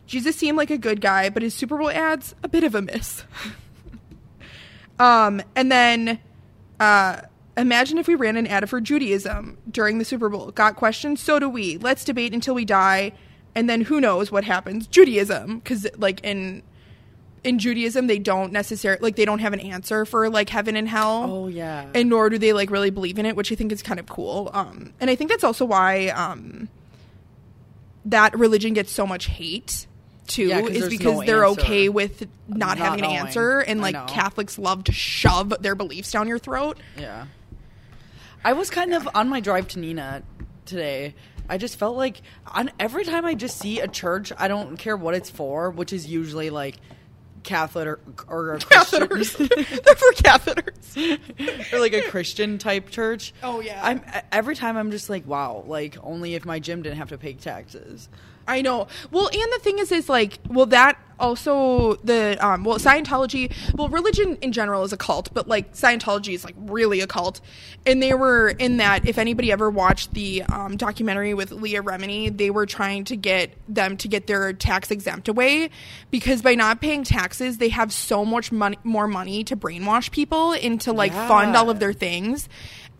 [0.08, 2.82] Jesus seemed like a good guy, but his Super Bowl ads a bit of a
[2.82, 3.26] miss.
[5.00, 6.20] um, and then
[6.80, 7.22] uh,
[7.56, 10.52] imagine if we ran an ad for Judaism during the Super Bowl.
[10.52, 11.22] Got questions?
[11.22, 11.78] So do we.
[11.78, 13.14] Let's debate until we die,
[13.54, 14.88] and then who knows what happens?
[14.88, 16.64] Judaism, because like in
[17.44, 20.88] in Judaism, they don't necessarily like they don't have an answer for like heaven and
[20.88, 21.88] hell Oh yeah.
[21.94, 24.06] and nor do they like really believe in it, which I think is kind of
[24.08, 24.50] cool.
[24.54, 26.70] Um, and I think that's also why um,
[28.06, 29.88] that religion gets so much hate
[30.28, 31.62] too, Yeah, is because no they're answer.
[31.62, 34.08] okay with not, Not having an answer, and like.
[34.08, 36.78] Catholics love to shove their beliefs down your throat.
[36.98, 37.26] Yeah.
[38.44, 40.24] I was kind of on my drive to Neenah
[40.66, 41.14] today.
[41.50, 44.96] I just felt like on every time I just see a church, I don't care
[44.96, 46.76] what it's for, which is usually like
[47.44, 49.38] Catholic or, or a Christian Catheters,
[49.84, 51.74] they're for catheters.
[51.74, 53.34] or like a Christian type church.
[53.44, 53.80] Oh, yeah.
[53.84, 57.18] I'm every time I'm just like, wow, like only if my gym didn't have to
[57.18, 58.10] pay taxes.
[58.48, 58.88] I know.
[59.12, 63.52] Well, and the thing is, is like, well, that also the um, well, Scientology.
[63.76, 67.42] Well, religion in general is a cult, but like Scientology is like really a cult.
[67.86, 69.08] And they were in that.
[69.08, 73.52] If anybody ever watched the um, documentary with Leah Remini, they were trying to get
[73.68, 75.70] them to get their tax exempt away
[76.12, 80.54] because by not paying taxes, they have so much money, more money to brainwash people
[80.54, 82.50] into like fund all of their things.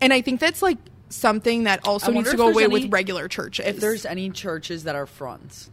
[0.00, 0.78] And I think that's like
[1.14, 3.66] something that also needs to go away any- with regular churches.
[3.66, 5.70] If there's any churches that are fronts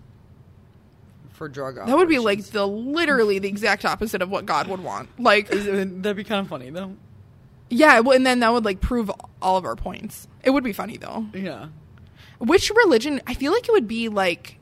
[1.31, 4.83] for drug That would be like the literally the exact opposite of what God would
[4.83, 5.09] want.
[5.19, 6.95] Like, that'd be kind of funny though.
[7.69, 9.09] yeah, well, and then that would like prove
[9.41, 10.27] all of our points.
[10.43, 11.25] It would be funny though.
[11.33, 11.67] Yeah.
[12.39, 13.21] Which religion?
[13.27, 14.57] I feel like it would be like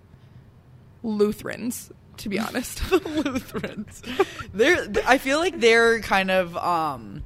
[1.04, 2.90] Lutherans, to be honest.
[2.92, 4.02] Lutherans.
[4.54, 7.24] they're I feel like they're kind of um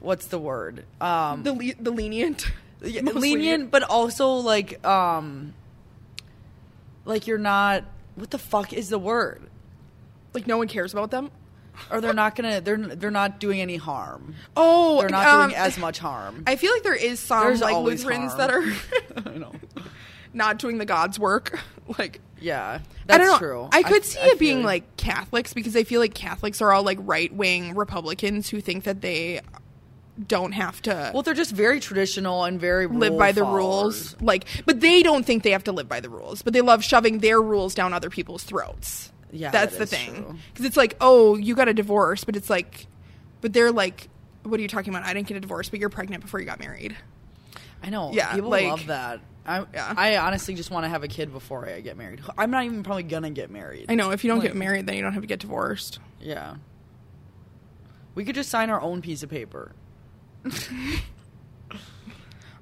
[0.00, 0.84] what's the word?
[1.00, 2.46] Um the le- the lenient,
[2.82, 5.54] yeah, lenient but also like um
[7.04, 7.84] like you're not
[8.16, 9.42] What the fuck is the word?
[10.34, 11.30] Like no one cares about them.
[11.90, 12.60] Or they're not gonna.
[12.60, 14.34] They're they're not doing any harm.
[14.54, 16.42] Oh, They're not um, doing as much harm.
[16.46, 18.38] I feel like there is some There's like Lutherans harm.
[18.38, 19.52] that are I know.
[20.34, 21.58] not doing the God's work.
[21.98, 23.38] Like Yeah, I that's don't know.
[23.38, 23.68] true.
[23.72, 26.82] I could see I it being like Catholics because I feel like Catholics are all
[26.82, 29.40] like right wing Republicans who think that they
[30.26, 33.64] don't have to Well, they're just very traditional and very live by the followers.
[34.14, 34.16] rules.
[34.20, 36.42] Like, but they don't think they have to live by the rules.
[36.42, 39.12] But they love shoving their rules down other people's throats.
[39.32, 40.38] Yeah, that's that the thing.
[40.52, 42.86] Because it's like, oh, you got a divorce, but it's like,
[43.40, 44.08] but they're like,
[44.42, 45.06] what are you talking about?
[45.06, 46.96] I didn't get a divorce, but you're pregnant before you got married.
[47.82, 48.10] I know.
[48.12, 49.20] Yeah, people like- love that.
[49.46, 49.94] I Yeah.
[49.96, 52.20] I honestly just want to have a kid before I get married.
[52.36, 53.86] I'm not even probably gonna get married.
[53.88, 55.98] I know if you don't Like- get married, then you don't have to get divorced.
[56.20, 56.56] Yeah.
[58.14, 59.72] We could just sign our own piece of paper.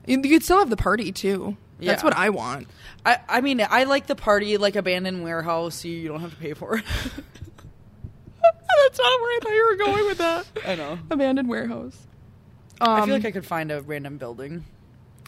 [0.06, 1.56] You, you could still have the party too.
[1.78, 2.06] That's Yeah.
[2.08, 2.66] what I want.
[3.04, 5.74] I I mean I like the party like abandoned warehouse.
[5.74, 6.84] So you don't have to pay for it.
[8.82, 10.46] That's not where I thought you were going with that.
[10.66, 10.98] I know.
[11.10, 12.06] Abandoned warehouse.
[12.80, 14.64] Um, I feel like I could find a random building.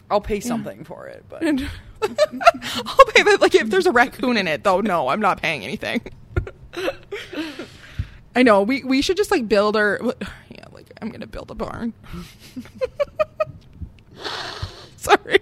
[0.09, 1.69] I'll pay something for it, but And
[2.01, 3.37] I'll pay that.
[3.39, 6.01] Like if there's a raccoon in it, though, no, I'm not paying anything.
[8.35, 10.01] I know we we should just like build our
[11.01, 11.93] I'm gonna build a barn.
[14.97, 15.39] Sorry,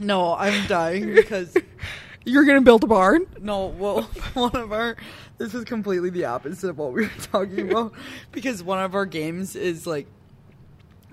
[0.00, 1.56] no, I'm dying because
[2.24, 3.26] you're gonna build a barn.
[3.40, 4.02] no, well,
[4.34, 4.96] one of our
[5.38, 7.92] this is completely the opposite of what we were talking about
[8.30, 10.06] because one of our games is like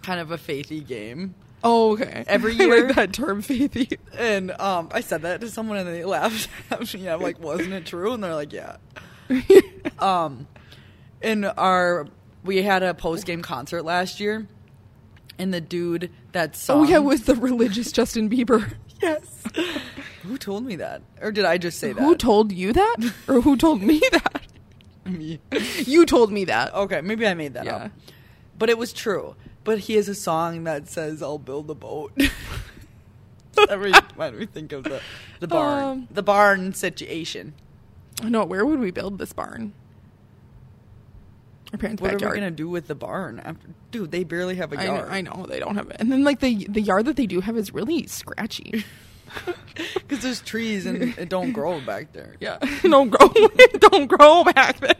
[0.02, 1.36] kind of a faithy game.
[1.62, 2.24] Oh, okay.
[2.28, 3.98] Every year- like that term, faithy.
[4.18, 7.10] And um, I said that to someone and they laughed at me.
[7.10, 8.14] I'm like, wasn't it true?
[8.14, 8.78] And they're like, yeah.
[10.00, 10.48] Um,
[11.22, 12.08] in our,
[12.44, 14.48] we had a post game concert last year,
[15.38, 16.80] and the dude that sung.
[16.80, 18.74] Oh yeah, with the religious Justin Bieber.
[19.02, 19.44] yes.
[20.24, 21.02] Who told me that?
[21.22, 22.02] Or did I just say that?
[22.02, 24.42] Who told you that, or who told me that?
[25.06, 25.40] me?
[25.80, 26.74] You told me that.
[26.74, 27.76] Okay, maybe I made that Yeah.
[27.76, 27.92] up.
[28.58, 29.36] But it was true.
[29.64, 32.12] But he has a song that says, I'll build a boat.
[33.70, 35.02] Every time we think of the,
[35.40, 35.84] the barn.
[35.84, 37.54] Um, the barn situation.
[38.24, 39.74] No, where would we build this barn?
[41.72, 42.32] Our parents' What backyard.
[42.32, 43.40] are we gonna do with the barn?
[43.40, 45.10] After, dude, they barely have a know, yard.
[45.10, 47.42] I know they don't have it, and then like the the yard that they do
[47.42, 48.84] have is really scratchy.
[49.94, 52.36] because there's trees and it don't grow back there.
[52.40, 53.28] Yeah, don't grow,
[53.78, 54.96] don't grow back there.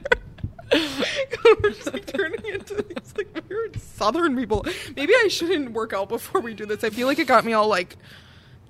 [1.64, 4.66] We're just like turning into these like weird Southern people.
[4.96, 6.84] Maybe I shouldn't work out before we do this.
[6.84, 7.98] I feel like it got me all like,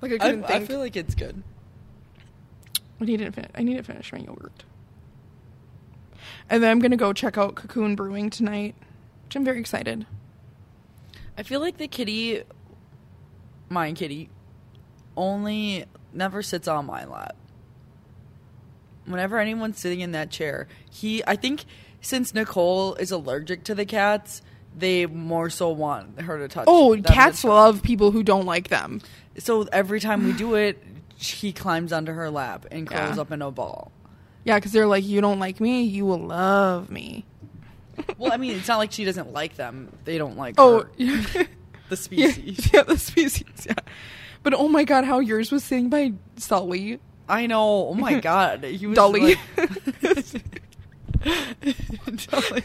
[0.00, 0.66] like I I, couldn't I think.
[0.68, 1.42] feel like it's good.
[3.00, 3.50] I need to finish.
[3.54, 4.64] I need to finish my yogurt.
[6.50, 8.74] And then I'm gonna go check out Cocoon Brewing tonight,
[9.24, 10.04] which I'm very excited.
[11.38, 12.42] I feel like the kitty,
[13.68, 14.28] my kitty,
[15.16, 17.36] only never sits on my lap.
[19.06, 21.64] Whenever anyone's sitting in that chair, he, I think,
[22.00, 24.42] since Nicole is allergic to the cats,
[24.76, 26.64] they more so want her to touch.
[26.68, 29.00] Oh, cats love people who don't like them.
[29.38, 30.82] So every time we do it,
[31.16, 33.22] he climbs onto her lap and curls Yeah.
[33.22, 33.92] up in a ball.
[34.50, 37.24] Yeah, because they're like, you don't like me, you will love me.
[38.18, 40.90] Well, I mean, it's not like she doesn't like them; they don't like Oh, her.
[40.96, 41.44] yeah,
[41.88, 42.68] the species.
[42.74, 43.44] yeah, the species.
[43.64, 43.74] Yeah,
[44.42, 46.98] but oh my god, how yours was sitting by Sully,
[47.28, 47.90] I know.
[47.90, 49.36] Oh my god, he was Dolly.
[49.56, 49.68] like-
[52.28, 52.62] Dolly.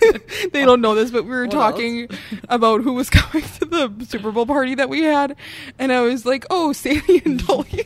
[0.51, 2.07] they don't know this, but we were What talking
[2.49, 5.35] about who was coming to the Super Bowl party that we had,
[5.77, 7.85] and I was like, "Oh, Sandy and Dolly."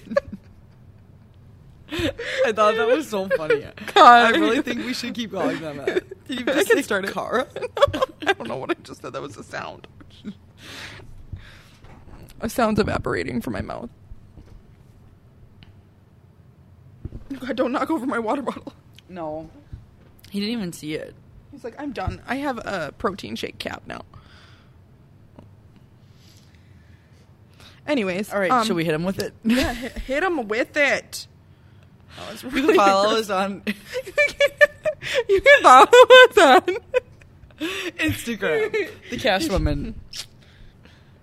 [2.45, 3.65] I thought that was so funny.
[3.95, 4.35] God.
[4.35, 6.03] I really think we should keep calling them that.
[6.27, 7.13] Did you I just can say start it.
[7.13, 7.47] Cara?
[8.25, 9.13] I don't know what I just said.
[9.13, 9.87] That was a sound.
[12.41, 13.89] A sound's evaporating from my mouth.
[17.39, 18.73] God, don't knock over my water bottle.
[19.07, 19.49] No,
[20.29, 21.15] he didn't even see it.
[21.51, 22.21] He's like, I'm done.
[22.27, 24.01] I have a protein shake cap now.
[27.87, 29.33] Anyways, All right, um, should we hit him with it?
[29.43, 31.27] Yeah, hit, hit him with it.
[32.17, 33.63] That was You really can follow us on
[35.29, 36.77] you can follow us on
[37.97, 39.95] Instagram, the Cash Woman.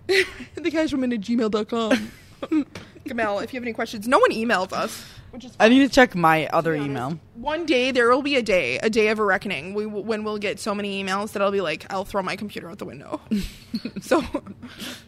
[0.57, 2.13] thecashwomen at gmail.com.
[3.07, 5.05] Gamal, if you have any questions, no one emails us,
[5.37, 6.91] which is I need to check my other to be honest.
[6.91, 7.21] email.
[7.35, 9.75] One day there will be a day, a day of a reckoning.
[9.75, 12.71] We when we'll get so many emails that I'll be like, I'll throw my computer
[12.71, 13.21] out the window.
[14.01, 14.25] so,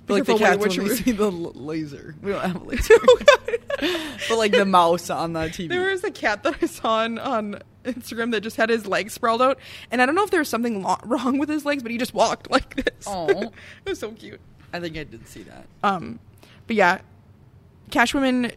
[0.08, 2.14] like the cats when we see the laser.
[2.22, 2.94] We don't have a laser.
[4.28, 5.70] but like the mouse on the TV.
[5.70, 9.14] There was a cat that I saw on, on Instagram that just had his legs
[9.14, 9.58] sprawled out,
[9.90, 11.96] and I don't know if there was something lo- wrong with his legs, but he
[11.96, 13.06] just walked like this.
[13.06, 13.28] Aw.
[13.28, 13.52] it
[13.86, 14.40] was so cute.
[14.74, 15.64] I think I did see that.
[15.82, 16.18] Um,
[16.66, 17.00] but yeah,
[17.90, 18.52] Cash Women,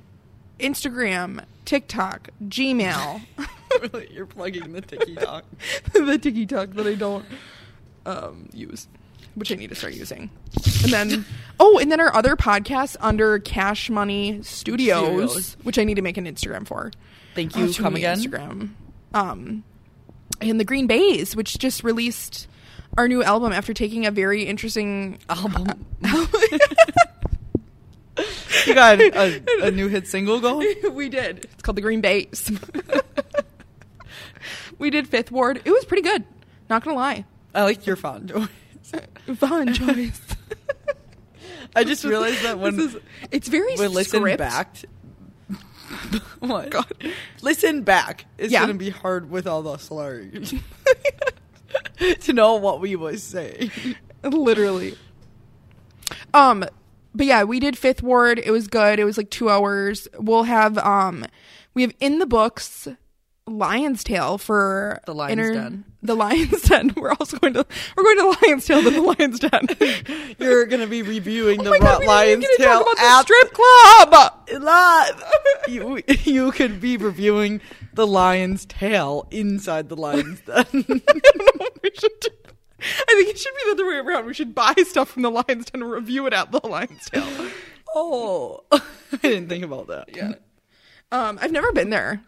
[0.60, 3.22] Instagram, TikTok, Gmail.
[4.12, 5.46] You're plugging the TikTok.
[5.94, 7.26] the TikTok that I don't
[8.06, 8.88] um, use,
[9.36, 10.30] which I need to start using.
[10.84, 11.26] And then,
[11.60, 15.58] oh, and then our other podcast under Cash Money Studios, Studios.
[15.64, 16.92] which I need to make an Instagram for.
[17.36, 17.74] Thank Oh, you.
[17.74, 18.18] too Come again.
[18.20, 18.70] Instagram.
[19.14, 19.64] Um,
[20.42, 22.48] and the Green Bays, which just released
[22.98, 25.86] our new album after taking a very interesting Album.
[28.68, 30.74] you got a, a new hit single going?
[30.94, 31.46] we did.
[31.46, 32.52] It's called the Green Bays.
[34.78, 35.62] we did Fifth Ward.
[35.66, 36.24] It was pretty good.
[36.70, 37.26] Not gonna lie.
[37.54, 38.48] I like your font choice.
[39.38, 40.22] Fun choice.
[41.76, 43.02] I just realized that when
[43.32, 44.76] it's very we listen back.
[46.40, 46.70] what?
[46.70, 46.92] God.
[47.42, 48.26] Listen back.
[48.38, 48.62] It's Yeah.
[48.62, 50.54] gonna be hard with all the slurs
[52.22, 53.72] to know what we was saying.
[54.24, 54.98] literally.
[56.34, 56.66] Um,
[57.14, 58.40] but yeah, we did Fifth Ward.
[58.40, 59.00] It was good.
[59.00, 60.08] It was like two hours.
[60.18, 61.26] We'll have um,
[61.74, 62.88] we have in the books
[63.48, 65.86] Lion's Tail for The Lion's Den.
[66.04, 66.94] The Lion's Den.
[66.96, 67.66] We're also going to
[67.98, 70.36] we're going to Lion's Tail than the Lion's Den.
[70.40, 74.34] You're gonna be reviewing Oh the God, Lion's Tail at strip club.
[74.62, 75.24] live.
[75.68, 77.62] you you could be reviewing
[77.94, 80.66] the Lion's Tail inside the Lion's Den.
[81.84, 82.30] we should do-
[82.82, 84.26] I think it should be the other way around.
[84.26, 87.26] We should buy stuff from the Lion's Den and review it at the Lion's Tail.
[87.96, 90.16] oh, I didn't think about that.
[90.16, 90.34] Yeah.
[91.12, 92.22] Um, I've never been there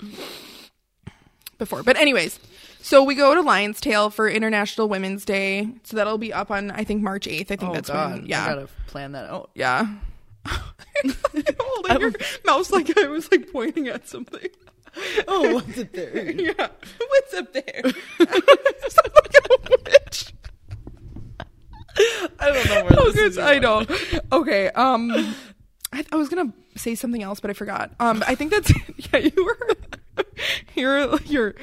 [1.58, 1.84] before.
[1.84, 2.39] But anyways,
[2.82, 5.70] so we go to Lion's Tail for International Women's Day.
[5.84, 7.41] So that'll be up on I think March 8th.
[7.41, 8.49] I think Oh that's God, when I yeah.
[8.54, 9.51] gotta plan that out.
[9.56, 9.88] Yeah.
[10.45, 12.14] Holding your
[12.45, 14.49] mouse like I was like pointing at something.
[15.28, 16.32] Oh, what's up there?
[16.36, 16.68] Yeah.
[17.08, 17.82] What's up there?
[17.84, 20.34] Sound like a witch.
[22.39, 23.32] I don't know where Oh, this good.
[23.32, 23.38] is.
[23.38, 23.88] I going.
[23.88, 24.20] know.
[24.32, 24.68] Okay.
[24.70, 25.12] Um,
[25.91, 27.91] I, I was gonna say something else, but I forgot.
[28.00, 28.72] Um, I think that's
[29.14, 29.20] yeah.
[29.20, 30.24] You were
[30.76, 31.56] you're you're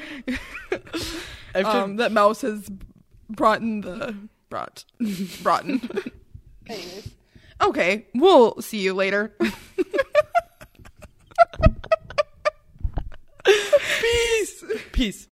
[1.55, 2.70] I um that mouse has
[3.28, 4.14] brought in the
[4.49, 4.85] brought
[5.43, 5.81] brought in.
[6.68, 7.11] Anyways,
[7.61, 8.07] okay.
[8.14, 9.35] We'll see you later.
[13.45, 14.64] Peace.
[14.93, 15.26] Peace.